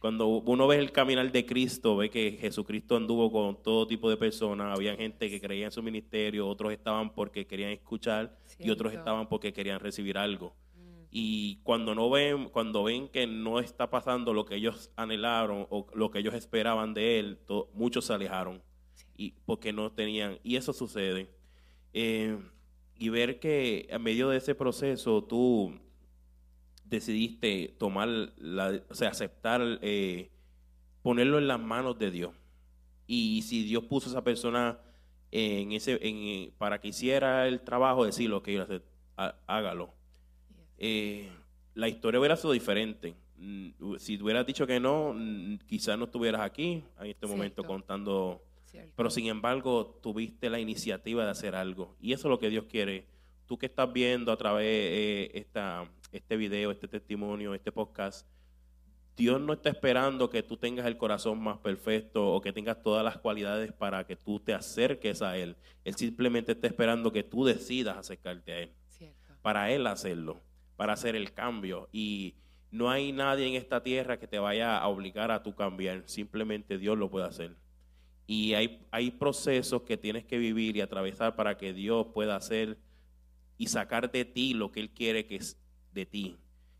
[0.05, 4.17] Cuando uno ve el caminar de Cristo, ve que Jesucristo anduvo con todo tipo de
[4.17, 4.71] personas.
[4.71, 9.27] Había gente que creía en su ministerio, otros estaban porque querían escuchar y otros estaban
[9.27, 10.55] porque querían recibir algo.
[11.09, 15.87] Y cuando no ven cuando ven que no está pasando lo que ellos anhelaron o
[15.95, 17.39] lo que ellos esperaban de él
[17.73, 18.61] muchos se alejaron
[19.17, 21.31] y porque no tenían y eso sucede.
[21.93, 22.37] Eh,
[22.95, 25.73] y ver que a medio de ese proceso tú
[26.85, 28.07] decidiste tomar
[28.37, 30.31] la, o sea aceptar eh,
[31.01, 32.33] ponerlo en las manos de Dios
[33.07, 34.79] y si Dios puso a esa persona
[35.31, 38.83] en ese en, para que hiciera el trabajo decir lo que hacer
[39.47, 39.93] hágalo
[40.77, 41.29] eh,
[41.73, 43.15] la historia hubiera sido diferente.
[43.37, 48.41] Mm, si hubieras dicho que no, mm, quizás no estuvieras aquí en este momento contando.
[48.97, 51.95] Pero sin embargo, tuviste la iniciativa de hacer algo.
[52.01, 53.05] Y eso es lo que Dios quiere.
[53.45, 58.27] Tú que estás viendo a través de eh, esta, este video, este testimonio, este podcast,
[59.15, 63.03] Dios no está esperando que tú tengas el corazón más perfecto o que tengas todas
[63.03, 65.55] las cualidades para que tú te acerques a Él.
[65.83, 68.73] Él simplemente está esperando que tú decidas acercarte a Él.
[69.41, 70.41] Para Él hacerlo
[70.75, 71.89] para hacer el cambio.
[71.91, 72.35] Y
[72.71, 76.77] no hay nadie en esta tierra que te vaya a obligar a tu cambiar, simplemente
[76.77, 77.55] Dios lo puede hacer.
[78.27, 82.77] Y hay, hay procesos que tienes que vivir y atravesar para que Dios pueda hacer
[83.57, 85.57] y sacar de ti lo que Él quiere que es
[85.93, 86.37] de ti.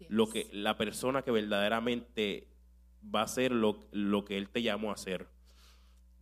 [0.10, 2.48] Lo que, la persona que verdaderamente
[3.04, 5.28] va a hacer lo, lo que Él te llamó a hacer.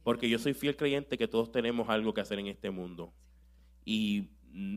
[0.03, 3.13] Porque yo soy fiel creyente que todos tenemos algo que hacer en este mundo.
[3.83, 4.29] Y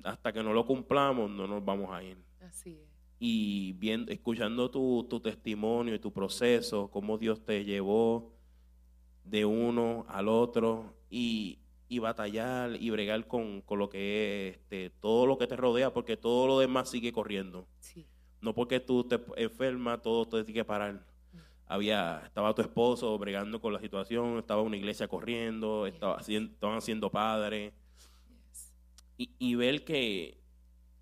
[0.05, 2.17] hasta que no lo cumplamos, no nos vamos a ir.
[2.41, 2.87] Así
[3.19, 8.33] y viendo, escuchando tu, testimonio y tu proceso, cómo Dios te llevó
[9.25, 11.59] de uno al otro y,
[11.99, 16.47] batallar y bregar con, lo que es este, todo lo que te rodea, porque todo
[16.47, 17.67] lo demás sigue corriendo.
[18.41, 21.05] No porque tú te enfermas, todo te tiene que parar.
[21.67, 27.11] Había, estaba tu esposo bregando con la situación, estaba una iglesia corriendo, estaba, estaban siendo
[27.11, 27.73] padres.
[29.19, 30.39] Y, ver que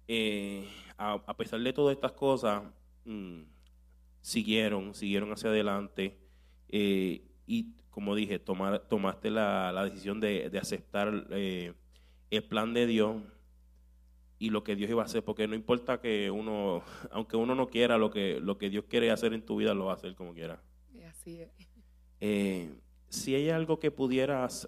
[0.06, 2.62] eh, a, pesar de todas estas cosas,
[3.04, 3.42] mm,
[4.20, 6.16] siguieron, siguieron hacia adelante.
[6.68, 11.74] Eh, y como dije, tomar, tomaste la, decisión de, aceptar eh,
[12.30, 13.22] el plan de Dios
[14.38, 17.68] y lo que Dios iba a hacer, porque no importa que uno, aunque uno no
[17.68, 20.14] quiera, lo que, lo que Dios quiere hacer en tu vida lo va a hacer
[20.14, 20.62] como quiera.
[21.08, 21.50] Así es.
[22.20, 22.74] Eh,
[23.08, 24.66] si hay algo que pudieras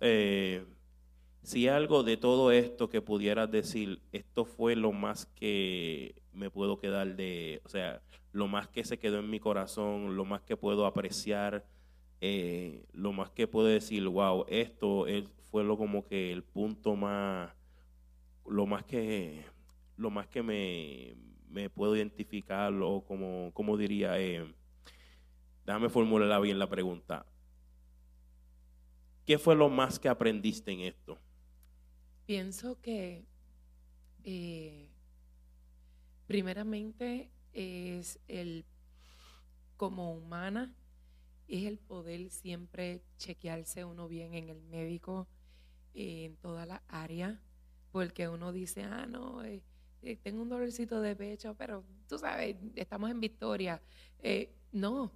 [1.46, 6.80] si algo de todo esto que pudieras decir, esto fue lo más que me puedo
[6.80, 8.02] quedar de, o sea,
[8.32, 11.64] lo más que se quedó en mi corazón, lo más que puedo apreciar,
[12.20, 15.06] eh, lo más que puedo decir, wow, esto
[15.50, 17.52] fue lo como que el punto más,
[18.46, 19.44] lo más que,
[19.96, 21.16] lo más que me,
[21.48, 24.44] me puedo identificar, o como, como diría, eh,
[25.64, 27.26] déjame formular bien la pregunta.
[29.26, 31.18] ¿Qué fue lo más que aprendiste en esto?
[32.26, 33.24] Pienso que
[34.22, 34.88] eh,
[36.26, 38.64] primeramente es el,
[39.76, 40.72] como humana,
[41.48, 45.28] es el poder siempre chequearse uno bien en el médico,
[45.94, 47.40] en toda la área,
[47.92, 49.62] porque uno dice, ah, no, eh,
[50.02, 53.80] eh, tengo un dolorcito de pecho, pero tú sabes, estamos en victoria.
[54.72, 55.12] no,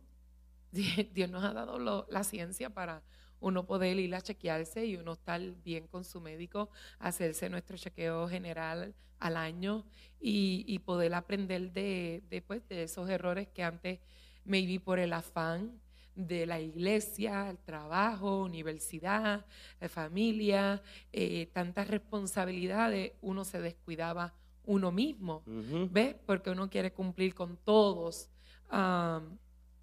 [0.73, 3.03] Dios nos ha dado la ciencia para
[3.41, 8.29] uno poder ir a chequearse y uno estar bien con su médico, hacerse nuestro chequeo
[8.29, 9.85] general al año
[10.21, 14.01] y, poder aprender de, de, pues, de esos errores que antes
[14.45, 15.81] me vi por el afán
[16.15, 19.47] de la iglesia, el trabajo, universidad,
[19.81, 20.83] la familia,
[21.13, 24.35] eh, tantas responsabilidades, uno se descuidaba
[24.65, 25.43] uno mismo,
[25.91, 26.15] ¿ves?
[26.27, 28.29] Porque uno quiere cumplir con todos.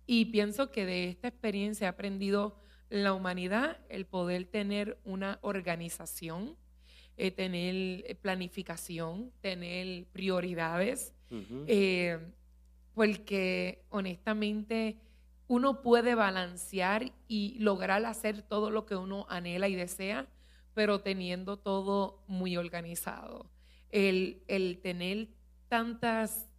[0.06, 6.56] y pienso que de esta experiencia he aprendido la humanidad el poder tener una organización,
[7.18, 7.76] eh, tener
[8.08, 11.14] eh, planificación, tener prioridades,
[11.68, 12.20] eh,
[12.94, 14.98] porque honestamente
[15.48, 20.28] uno puede balancear y lograr hacer todo lo que uno anhela y desea,
[20.74, 23.50] pero teniendo todo muy organizado.
[23.90, 25.30] El, el tener
[25.70, 26.50] tantas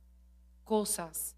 [0.64, 1.36] cosas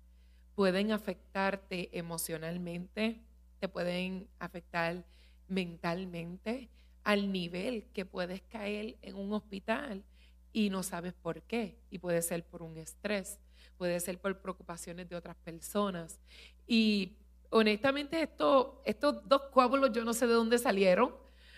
[0.54, 3.20] pueden afectarte emocionalmente,
[3.58, 5.04] te pueden afectar
[5.48, 6.70] mentalmente,
[7.02, 10.04] al nivel que puedes caer en un hospital
[10.52, 11.78] y no sabes por qué.
[11.90, 13.38] Y puede ser por un estrés,
[13.76, 16.20] puede ser por preocupaciones de otras personas.
[16.66, 17.16] Y
[17.50, 21.14] honestamente esto, estos dos coágulos yo no sé de dónde salieron.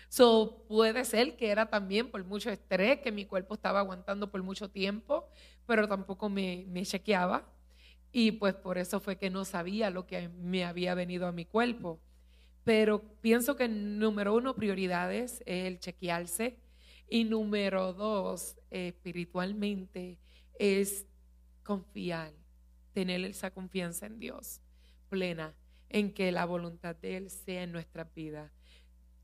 [0.09, 4.43] So, puede ser que era también por mucho estrés, que mi cuerpo estaba aguantando por
[4.43, 5.27] mucho tiempo,
[5.65, 7.49] pero tampoco me, me chequeaba.
[8.11, 11.45] Y pues por eso fue que no sabía lo que me había venido a mi
[11.45, 11.99] cuerpo.
[12.63, 16.59] Pero pienso que número uno, prioridades, es el chequearse.
[17.09, 20.19] Y número dos, espiritualmente,
[20.59, 21.07] es
[21.63, 22.33] confiar,
[22.93, 24.61] tener esa confianza en Dios
[25.13, 25.53] plena,
[25.93, 28.51] en que la voluntad de Él sea en nuestras vidas.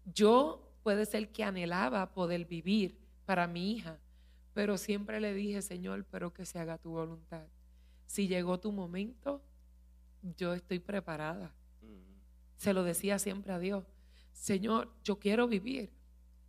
[0.06, 4.00] Yo puede ser que anhelaba poder vivir para mi hija,
[4.54, 7.46] pero siempre le dije, Señor, pero que se haga tu voluntad
[8.10, 9.44] si llegó tu momento,
[10.36, 11.54] yo estoy preparada.
[12.58, 13.86] Se lo decía siempre a Dios,
[14.34, 15.92] Señor, yo quiero vivir,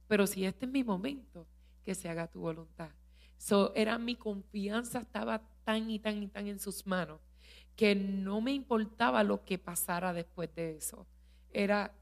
[0.09, 1.47] pero si este es mi momento,
[1.85, 2.89] que se haga tu voluntad.
[3.37, 7.21] So, era mi confianza estaba tan y tan y tan en sus manos
[7.77, 11.07] que no me importaba lo que pasara después de eso.
[11.53, 11.95] Era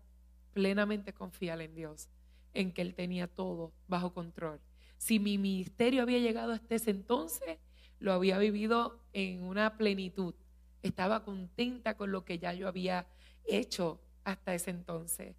[0.53, 2.09] plenamente confiar en Dios,
[2.55, 4.61] en que Él tenía todo bajo control.
[4.97, 7.59] Si mi ministerio había llegado hasta ese entonces,
[8.01, 10.35] lo había vivido en una plenitud.
[10.83, 13.07] Estaba contenta con lo que ya yo había
[13.47, 15.37] hecho hasta ese entonces.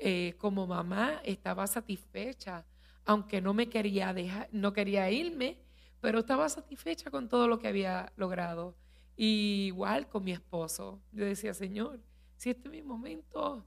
[0.00, 2.64] Eh, como mamá estaba satisfecha,
[3.04, 5.58] aunque no me quería dejar, no quería irme,
[6.00, 8.76] pero estaba satisfecha con todo lo que había logrado.
[9.18, 11.02] Igual con mi esposo.
[11.12, 12.00] Yo decía, Señor,
[12.36, 13.66] si este es mi momento,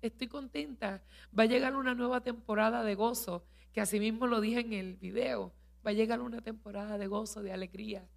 [0.00, 1.02] estoy contenta.
[1.36, 4.96] Va a llegar una nueva temporada de gozo, que así mismo lo dije en el
[4.96, 5.52] video
[5.86, 8.08] Va a llegar una temporada de gozo, de alegría,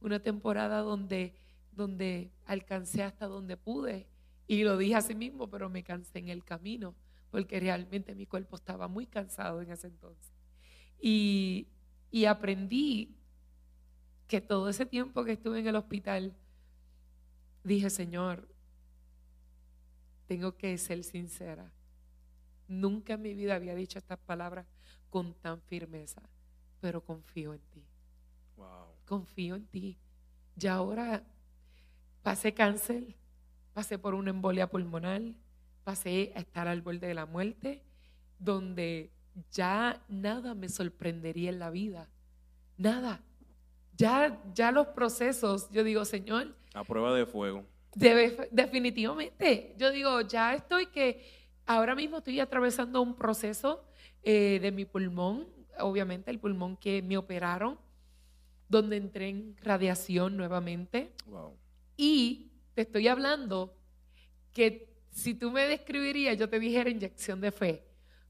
[0.00, 1.34] una temporada donde,
[1.72, 4.06] donde alcancé hasta donde pude.
[4.46, 6.94] Y lo dije a sí mismo, pero me cansé en el camino,
[7.30, 10.32] porque realmente mi cuerpo estaba muy cansado en ese entonces.
[11.00, 11.66] Y,
[12.12, 13.16] y aprendí
[14.26, 16.34] que todo ese tiempo que estuve en el hospital,
[17.64, 18.48] dije, Señor,
[20.26, 21.72] tengo que ser sincera.
[22.68, 24.66] Nunca en mi vida había dicho estas palabras
[25.10, 26.22] con tan firmeza
[26.80, 27.84] pero confío en ti.
[29.06, 29.98] Confío en ti.
[30.54, 31.24] Ya ahora
[32.22, 33.16] pasé cáncer,
[33.72, 35.22] pasé por una embolia pulmonar,
[35.84, 37.82] pasé a estar al borde de la muerte,
[38.38, 39.10] donde
[39.50, 42.08] ya nada me sorprendería en la vida.
[42.76, 43.20] Nada.
[43.96, 46.54] Ya, ya los procesos, yo digo, Señor.
[46.74, 47.64] A prueba de fuego.
[47.94, 49.74] definitivamente.
[49.78, 51.24] Yo digo, ya estoy que
[51.64, 53.84] ahora mismo estoy atravesando un proceso
[54.22, 57.78] eh, de mi pulmón obviamente el pulmón que me operaron,
[58.68, 61.12] donde entré en radiación nuevamente.
[61.96, 63.76] Y te estoy hablando
[64.52, 67.84] que si tú me describirías, yo te dijera inyección de fe,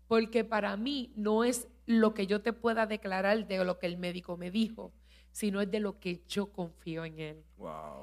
[0.08, 3.96] porque para mí no es lo que yo te pueda declarar de lo que el
[3.96, 4.92] médico me dijo,
[5.36, 7.44] sino es de lo que yo confío en él.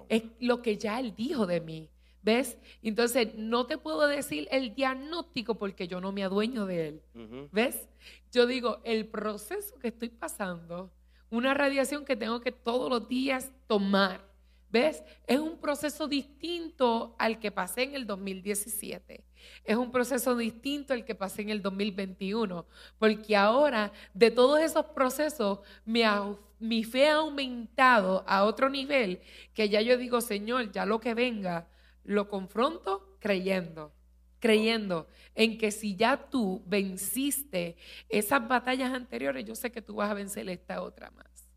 [0.08, 1.90] Es lo que ya él dijo de mí.
[2.22, 2.60] ¿Ves?
[2.84, 7.02] Entonces, no te puedo decir el diagnóstico porque yo no me adueño de él.
[7.52, 7.90] ¿Ves?
[8.32, 10.92] Yo digo, el proceso que estoy pasando,
[11.32, 14.22] una radiación que tengo que todos los días tomar,
[14.70, 15.04] ¿ves?
[15.26, 19.24] Es un proceso distinto al que pasé en el 2017.
[19.64, 22.66] Es un proceso distinto al que pasé en el 2021.
[23.00, 25.60] Porque ahora, de todos esos procesos,
[26.64, 29.20] mi fe ha aumentado a otro nivel
[29.54, 31.68] que ya yo digo, Señor, ya lo que venga
[32.06, 33.94] lo confronto creyendo,
[34.40, 37.76] creyendo en que si ya tú venciste
[38.08, 41.50] esas batallas anteriores, yo sé que tú vas a vencer esta otra más.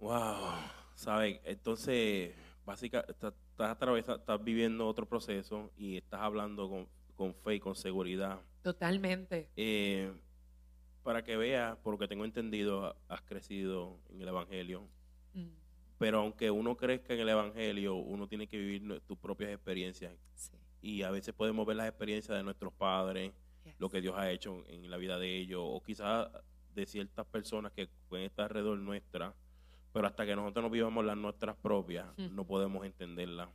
[0.00, 0.56] Wow,
[0.96, 1.40] ¿sabes?
[1.44, 2.34] Entonces,
[2.66, 7.76] básicamente, estás, atravesando, estás viviendo otro proceso y estás hablando con, con fe y con
[7.76, 8.40] seguridad.
[8.62, 9.50] Totalmente.
[9.54, 10.12] Eh,
[11.04, 14.88] para que veas, por lo que tengo entendido, has crecido en el Evangelio.
[15.34, 15.48] Mm.
[15.98, 20.12] Pero aunque uno crezca en el Evangelio, uno tiene que vivir tus propias experiencias.
[20.80, 23.32] Y a veces podemos ver las experiencias de nuestros padres,
[23.78, 26.28] lo que Dios ha hecho en la vida de ellos, o quizás
[26.74, 29.34] de ciertas personas que pueden estar alrededor nuestra,
[29.92, 33.48] pero hasta que nosotros no vivamos las nuestras propias, no podemos entenderlas.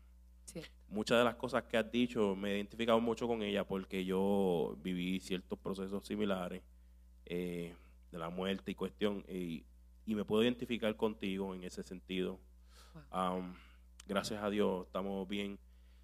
[0.87, 4.75] Muchas de las cosas que has dicho me he identificado mucho con ella porque yo
[4.81, 6.63] viví ciertos procesos similares
[7.29, 7.73] eh,
[8.11, 9.23] de la muerte y cuestión.
[9.29, 9.63] Y
[10.09, 12.39] y me puedo identificar contigo en ese sentido.
[14.07, 15.59] gracias a Dios estamos bien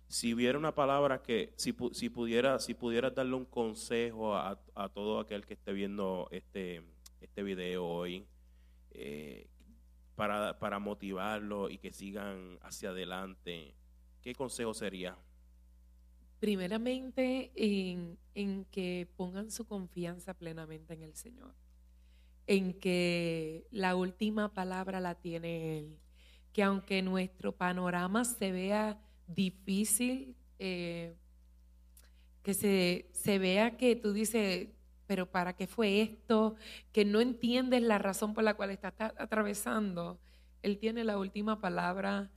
[0.07, 4.89] Si hubiera una palabra que, si, si pudiera, si pudieras darle un consejo a, a
[4.89, 6.83] todo aquel que esté viendo este,
[7.19, 8.27] este video hoy,
[8.91, 9.47] eh,
[10.15, 13.73] para, para motivarlo y que sigan hacia adelante,
[14.21, 15.17] ¿qué consejo sería?
[16.39, 21.53] Primeramente, en, en que pongan su confianza plenamente en el Señor,
[22.47, 25.97] en que la última palabra la tiene Él,
[26.53, 31.15] que aunque nuestro panorama se vea difícil, eh,
[32.43, 34.69] que se, se vea que tú dices,
[35.07, 36.55] pero ¿para qué fue esto?
[36.91, 40.19] Que no entiendes la razón por la cual estás atravesando.
[40.61, 42.31] Él tiene la última palabra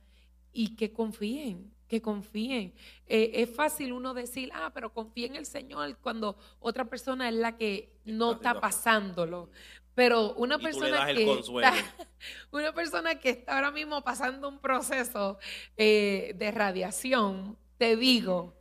[0.51, 2.73] y que confíen, que confíen.
[3.07, 7.35] Eh, es fácil uno decir, ah, pero confía en el Señor cuando otra persona es
[7.35, 9.49] la que no Está pasándolo.
[9.95, 11.73] Pero una Y persona que está-
[12.51, 15.39] una persona que está ahora mismo pasando un proceso
[15.75, 18.53] eh, de radiación, te digo,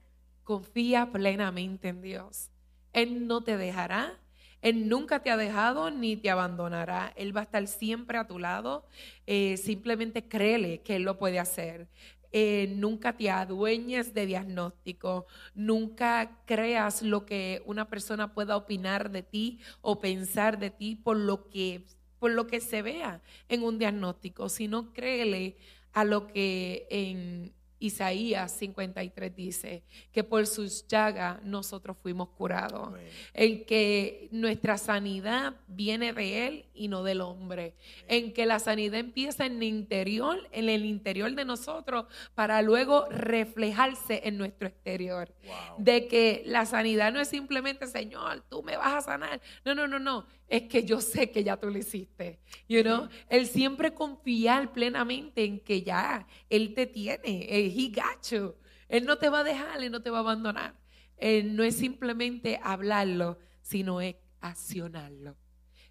[0.42, 2.50] confía plenamente en Dios.
[2.94, 4.18] Él no te dejará,
[4.62, 7.12] Él nunca te ha dejado ni te abandonará.
[7.14, 8.86] Él va a estar siempre a tu lado.
[9.26, 11.86] Eh, simplemente créele que Él lo puede hacer.
[12.32, 19.22] Eh, nunca te adueñes de diagnóstico, nunca creas lo que una persona pueda opinar de
[19.22, 21.86] ti o pensar de ti por lo que,
[22.18, 25.56] por lo que se vea en un diagnóstico, sino créele
[25.92, 33.06] a lo que en Isaías 53 dice, que por sus llagas nosotros fuimos curados Amén.
[33.34, 37.74] en que nuestra sanidad viene de Él y no del hombre,
[38.08, 43.06] en que la sanidad empieza en el interior, en el interior de nosotros, para luego
[43.10, 45.32] reflejarse en nuestro exterior.
[45.44, 45.76] Wow.
[45.78, 49.40] De que la sanidad no es simplemente, Señor, tú me vas a sanar.
[49.64, 50.26] No, no, no, no.
[50.48, 52.38] Es que yo sé que ya tú lo hiciste.
[52.68, 53.08] You know?
[53.28, 57.46] El siempre confiar plenamente en que ya Él te tiene.
[57.68, 58.54] He got you.
[58.88, 60.74] Él no te va a dejar, Él no te va a abandonar.
[61.16, 65.36] Eh, no es simplemente hablarlo, sino es accionarlo.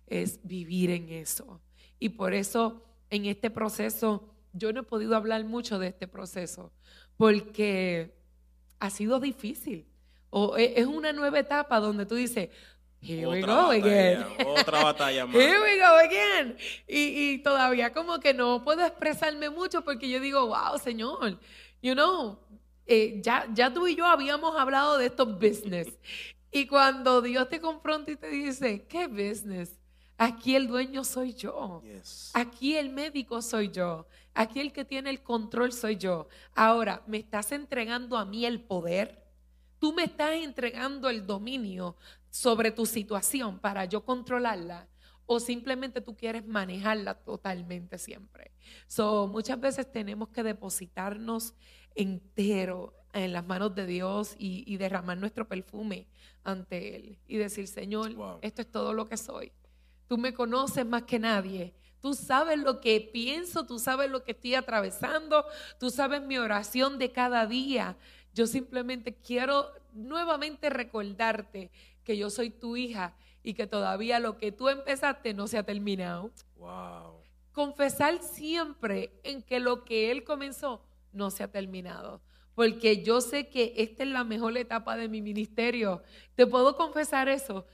[0.08, 1.62] Es vivir en eso.
[2.00, 6.72] Y por eso en este proceso, yo no he podido hablar mucho de este proceso,
[7.18, 8.14] porque
[8.80, 9.86] ha sido difícil.
[10.30, 12.50] O e- es una nueva etapa donde tú dices,
[13.02, 14.22] here we Otra go again.
[14.22, 15.36] batalla, otra batalla más.
[15.36, 16.58] Here we go again.
[16.88, 21.40] Y, y todavía como que no puedo expresarme mucho porque yo digo, wow, Señor,
[21.82, 22.40] you know,
[22.86, 25.88] eh, ya, ya tú y yo habíamos hablado de estos business.
[26.52, 29.78] Y cuando Dios te confronta y te dice, ¿qué business?
[30.18, 31.82] Aquí el dueño soy yo.
[31.84, 32.32] Yes.
[32.34, 34.08] Aquí el médico soy yo.
[34.34, 36.28] Aquí el que tiene el control soy yo.
[36.56, 39.24] Ahora, ¿me estás entregando a mí el poder?
[39.80, 41.96] Tú me estás entregando el dominio
[42.30, 44.88] sobre tu situación para yo controlarla
[45.28, 48.52] o simplemente tú quieres manejarla totalmente siempre.
[48.88, 51.54] So, muchas veces tenemos que depositarnos
[51.96, 56.08] entero en las manos de Dios y, y derramar nuestro perfume
[56.44, 58.40] ante Él y decir, Señor, Wow.
[58.42, 59.52] esto es todo lo que soy.
[60.08, 61.74] Tú me conoces más que nadie.
[62.00, 65.46] Tú sabes lo que pienso, tú sabes lo que estoy atravesando,
[65.80, 67.98] tú sabes mi oración de cada día.
[68.34, 71.72] Yo simplemente quiero nuevamente recordarte
[72.04, 73.16] que yo soy tu hija
[73.48, 76.32] y que todavía lo que tú empezaste no se ha terminado.
[76.58, 77.22] Wow.
[77.54, 80.84] Confesar siempre en que lo que Él comenzó
[81.14, 82.20] no se ha terminado.
[82.56, 86.04] Porque yo sé que esta es la mejor etapa de mi ministerio.
[86.36, 87.66] Te puedo confesar eso.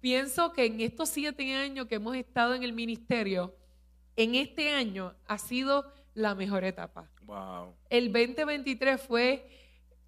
[0.00, 3.56] Pienso que en estos siete años que hemos estado en el ministerio,
[4.16, 7.08] en este año ha sido la mejor etapa.
[7.22, 7.74] Wow.
[7.88, 9.48] El 2023 fue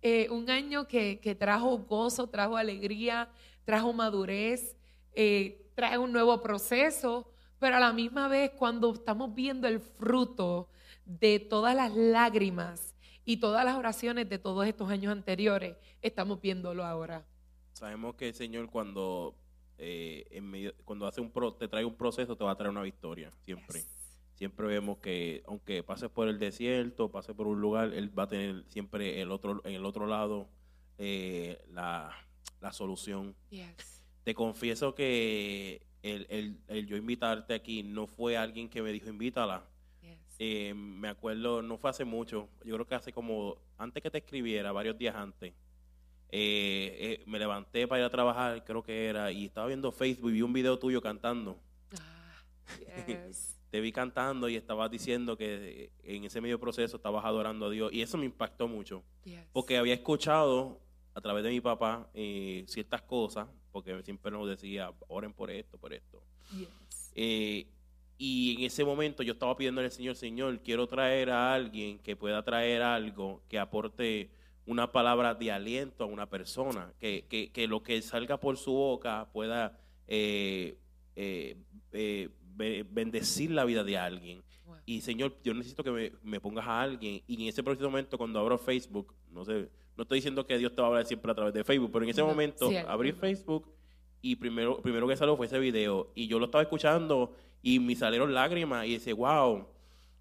[0.02, 3.30] eh, un año que, que trajo gozo, trajo alegría,
[3.64, 4.76] trajo madurez,
[5.14, 10.68] eh, trae un nuevo proceso, pero a la misma vez cuando estamos viendo el fruto
[11.04, 16.84] de todas las lágrimas y todas las oraciones de todos estos años anteriores, estamos viéndolo
[16.84, 17.24] ahora.
[17.72, 19.34] Sabemos que el Señor cuando
[19.78, 22.70] eh, en medio- cuando hace un pro- te trae un proceso te va a traer
[22.70, 23.82] una victoria siempre.
[24.34, 28.28] Siempre vemos que aunque pases por el desierto, pases por un lugar, él va a
[28.28, 30.48] tener siempre el otro en el otro lado
[30.98, 32.10] eh, la,
[32.60, 33.34] la solución.
[33.50, 33.93] Yes.
[34.24, 39.08] Te confieso que el, el- el yo invitarte aquí no fue alguien que me dijo
[39.08, 39.64] invítala.
[40.02, 40.18] Yes.
[40.38, 44.18] Eh, me acuerdo, no fue hace mucho, yo creo que hace como, antes que te
[44.18, 45.52] escribiera, varios días antes,
[46.30, 50.30] eh, eh, me levanté para ir a trabajar, creo que era, y estaba viendo Facebook
[50.30, 51.58] y vi un video tuyo cantando.
[51.98, 52.42] Ah,
[53.06, 53.58] yes.
[53.70, 57.92] Te vi cantando y estabas diciendo que en ese medio proceso estabas adorando a Dios
[57.92, 59.40] y eso me impactó mucho, Yes.
[59.52, 60.80] porque había escuchado
[61.14, 62.08] a través de mi papá
[62.66, 66.22] ciertas cosas, porque siempre nos decía, oren por esto, por esto.
[66.56, 67.12] Yes.
[67.16, 67.66] Eh,
[68.16, 72.14] y en ese momento yo estaba pidiendo al Señor, Señor, quiero traer a alguien que
[72.14, 74.30] pueda traer algo que aporte
[74.66, 78.72] una palabra de aliento a una persona, que, que, que lo que salga por su
[78.72, 80.78] boca pueda eh,
[81.16, 81.56] eh,
[81.92, 84.42] eh, be- bendecir la vida de alguien.
[84.64, 84.76] Wow.
[84.86, 87.20] Y Señor, yo necesito que me, me pongas a alguien.
[87.26, 90.74] Y en ese preciso momento, cuando abro Facebook, no sé, no estoy diciendo que Dios
[90.74, 92.90] te va a hablar siempre a través de Facebook, pero en ese No, momento cierto,
[92.90, 93.12] abrí.
[93.12, 93.70] Facebook
[94.20, 96.10] y primero, primero que salió fue ese video.
[96.14, 99.66] Y yo lo estaba escuchando y me salieron lágrimas y dice, wow,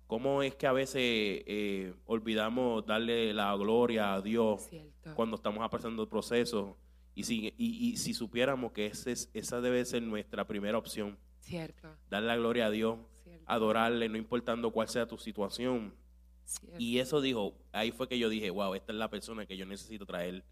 [0.08, 5.16] ¿cómo es que a veces eh, olvidamos darle la gloria a Dios Cierto.
[5.16, 6.78] cuando estamos pasando el proceso?
[7.16, 11.18] Y si, y, y si supiéramos que ese es- esa debe ser nuestra primera opción,
[11.40, 11.88] Cierto.
[12.10, 13.44] dar la gloria a Dios, Cierto.
[13.48, 15.94] adorarle, no importando cuál sea tu situación.
[16.46, 16.78] Cierto.
[16.80, 19.66] Y eso dijo, ahí fue que yo dije, wow, esta es la persona que yo
[19.66, 20.44] necesito traer.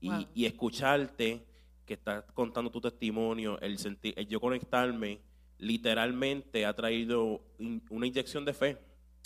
[0.00, 0.26] Y, Wow.
[0.34, 1.44] y escucharte,
[1.84, 5.20] que estás contando tu testimonio, el, sentir, el yo conectarme,
[5.58, 8.78] literalmente ha traído in- una inyección de fe.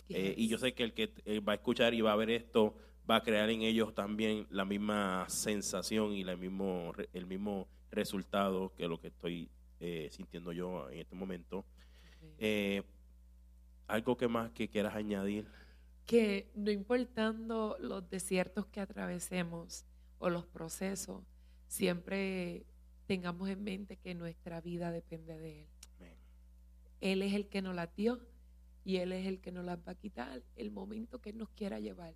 [0.08, 2.30] Eh, y yo sé que el que eh, va a escuchar y va a ver
[2.30, 2.74] esto
[3.10, 8.72] va a crear en ellos también la misma sensación y la mismo, el mismo resultado
[8.76, 9.48] que lo que estoy
[9.80, 11.64] eh, sintiendo yo en este momento.
[12.38, 12.82] Eh,
[13.88, 15.46] ¿Algo que más que quieras añadir?
[16.06, 19.84] Que no importando los desiertos que atravesemos
[20.18, 21.22] o los procesos,
[21.66, 22.66] siempre
[23.06, 25.68] tengamos en mente que nuestra vida depende de Él.
[25.96, 26.16] Amén.
[27.00, 28.20] Él es el que nos la dio
[28.84, 31.50] y Él es el que nos las va a quitar el momento que Él nos
[31.50, 32.14] quiera llevar.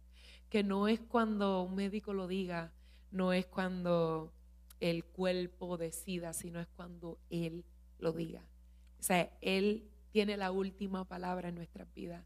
[0.48, 2.72] Que no es cuando un médico lo diga,
[3.10, 4.32] no es cuando
[4.80, 7.64] el cuerpo decida, sino es cuando Él
[7.98, 8.42] lo diga.
[8.98, 12.24] O sea, Él tiene la última palabra en nuestras vidas.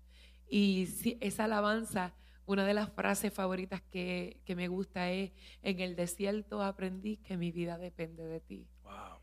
[0.53, 0.89] Y
[1.21, 2.13] esa alabanza,
[2.45, 5.31] una de las frases favoritas que, que me gusta es,
[5.63, 8.67] en el desierto aprendí que mi vida depende de ti.
[8.83, 9.21] Wow.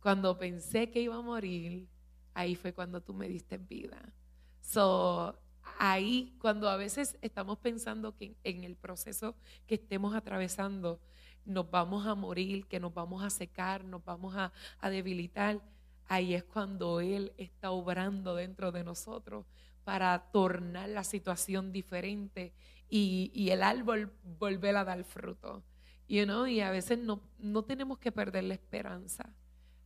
[0.00, 1.88] Cuando pensé que iba a morir,
[2.34, 4.12] ahí fue cuando tú me diste vida.
[4.60, 5.40] So,
[5.78, 9.34] ahí, cuando a veces estamos pensando que en el proceso
[9.66, 11.00] que estemos atravesando,
[11.46, 15.62] nos vamos a morir, que nos vamos a secar, nos vamos a, a debilitar,
[16.06, 19.46] ahí es cuando Él está obrando dentro de nosotros
[19.84, 22.52] para tornar la situación diferente
[22.88, 25.62] y, y el árbol volver a dar fruto.
[26.08, 29.34] You know, y a veces no, no tenemos que perder la esperanza.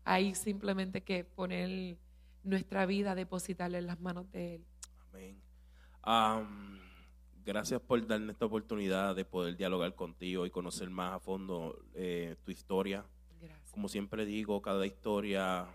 [0.04, 1.96] Hay simplemente que poner
[2.42, 4.64] nuestra vida, depositarla en las manos de Él.
[5.08, 5.40] Amén.
[6.02, 6.80] Am,
[7.44, 12.36] gracias por darme esta oportunidad de poder dialogar contigo y conocer más a fondo eh,
[12.44, 13.04] tu historia.
[13.40, 13.70] Gracias.
[13.70, 15.68] Como siempre digo, cada historia,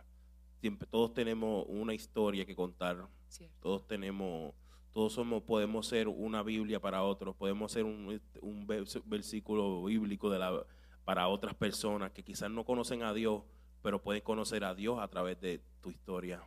[0.60, 3.08] siempre todos tenemos una historia que contar.
[3.34, 3.58] Cierto.
[3.62, 4.54] Todos tenemos,
[4.94, 10.30] todos somos, podemos ser una Biblia para otros, podemos ser un, un vers- versículo bíblico
[10.30, 10.66] de la,
[11.04, 13.42] para otras personas que quizás no conocen a Dios,
[13.82, 16.42] pero pueden conocer a Dios a través de tu historia.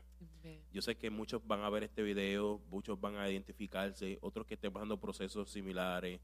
[0.72, 4.54] Yo sé que muchos van a ver este video, muchos van a identificarse, otros que
[4.54, 6.20] estén pasando procesos similares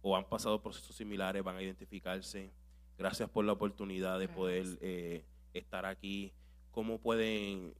[0.00, 2.52] o han pasado procesos similares van a identificarse.
[2.96, 4.36] Gracias por la oportunidad de Gracias.
[4.36, 5.24] poder eh,
[5.54, 6.32] estar aquí.
[6.70, 7.74] ¿Cómo pueden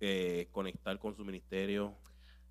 [0.00, 1.94] eh, conectar con su ministerio?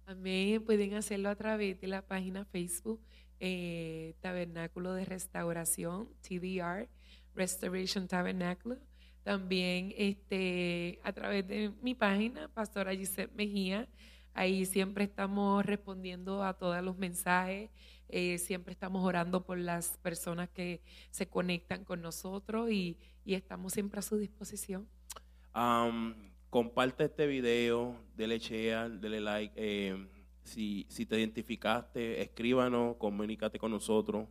[0.06, 0.64] Amén.
[0.64, 3.02] Pueden hacerlo a través de la página Facebook
[3.40, 6.88] eh, Tabernáculo de Restauración, TDR,
[7.34, 8.78] Restoration Tabernáculo.
[9.24, 13.90] También este, a través de mi página, Pastora Gisette Mejía.
[14.34, 17.70] Ahí siempre estamos respondiendo a todos los mensajes,
[18.10, 23.74] eh, siempre estamos orando por las personas que se conectan con nosotros y, y estamos
[23.74, 24.88] siempre a su disposición.
[25.54, 29.54] Am, comparte este video, dele share, dele like.
[29.58, 30.08] eh,
[30.46, 34.30] si, si te identificaste, escríbanos, comunícate con nosotros.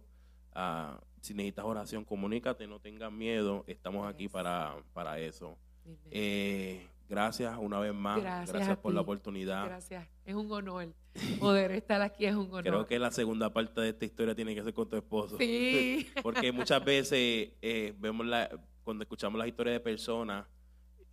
[0.55, 3.63] Ah, si necesitas oración, comunícate, no tengas miedo.
[3.67, 5.59] Estamos aquí para, para eso.
[6.11, 8.23] Eh, gracias una vez más.
[8.23, 9.67] Gracias por la oportunidad.
[9.67, 10.09] Gracias.
[10.25, 10.95] Es un honor.
[11.39, 12.63] Poder estar aquí es un honor.
[12.63, 15.37] Creo que la segunda parte de esta historia tiene que ser con tu esposo.
[15.37, 16.09] Sí.
[16.23, 18.49] Porque muchas veces eh, vemos la,
[18.83, 20.47] cuando escuchamos las historias de personas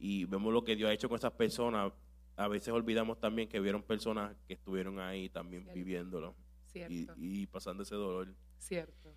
[0.01, 1.93] y vemos lo que Dios ha hecho con esas personas,
[2.35, 5.77] a veces olvidamos también que vieron personas que estuvieron ahí también Cierto.
[5.77, 6.35] viviéndolo
[7.17, 8.33] y, pasando ese dolor.
[8.57, 9.13] cierto.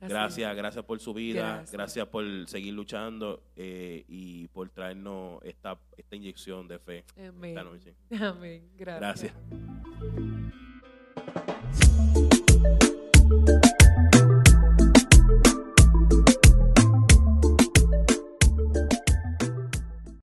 [0.00, 1.72] Así Gracias, gracias por su vida, Gracias.
[1.72, 7.04] gracias, por seguir luchando eh, y por traernos esta, esta inyección de fe.
[7.18, 7.50] Amén.
[7.50, 7.94] esta noche.
[8.20, 8.70] Amén.
[8.76, 9.34] Gracias.
[9.34, 10.37] Gracias.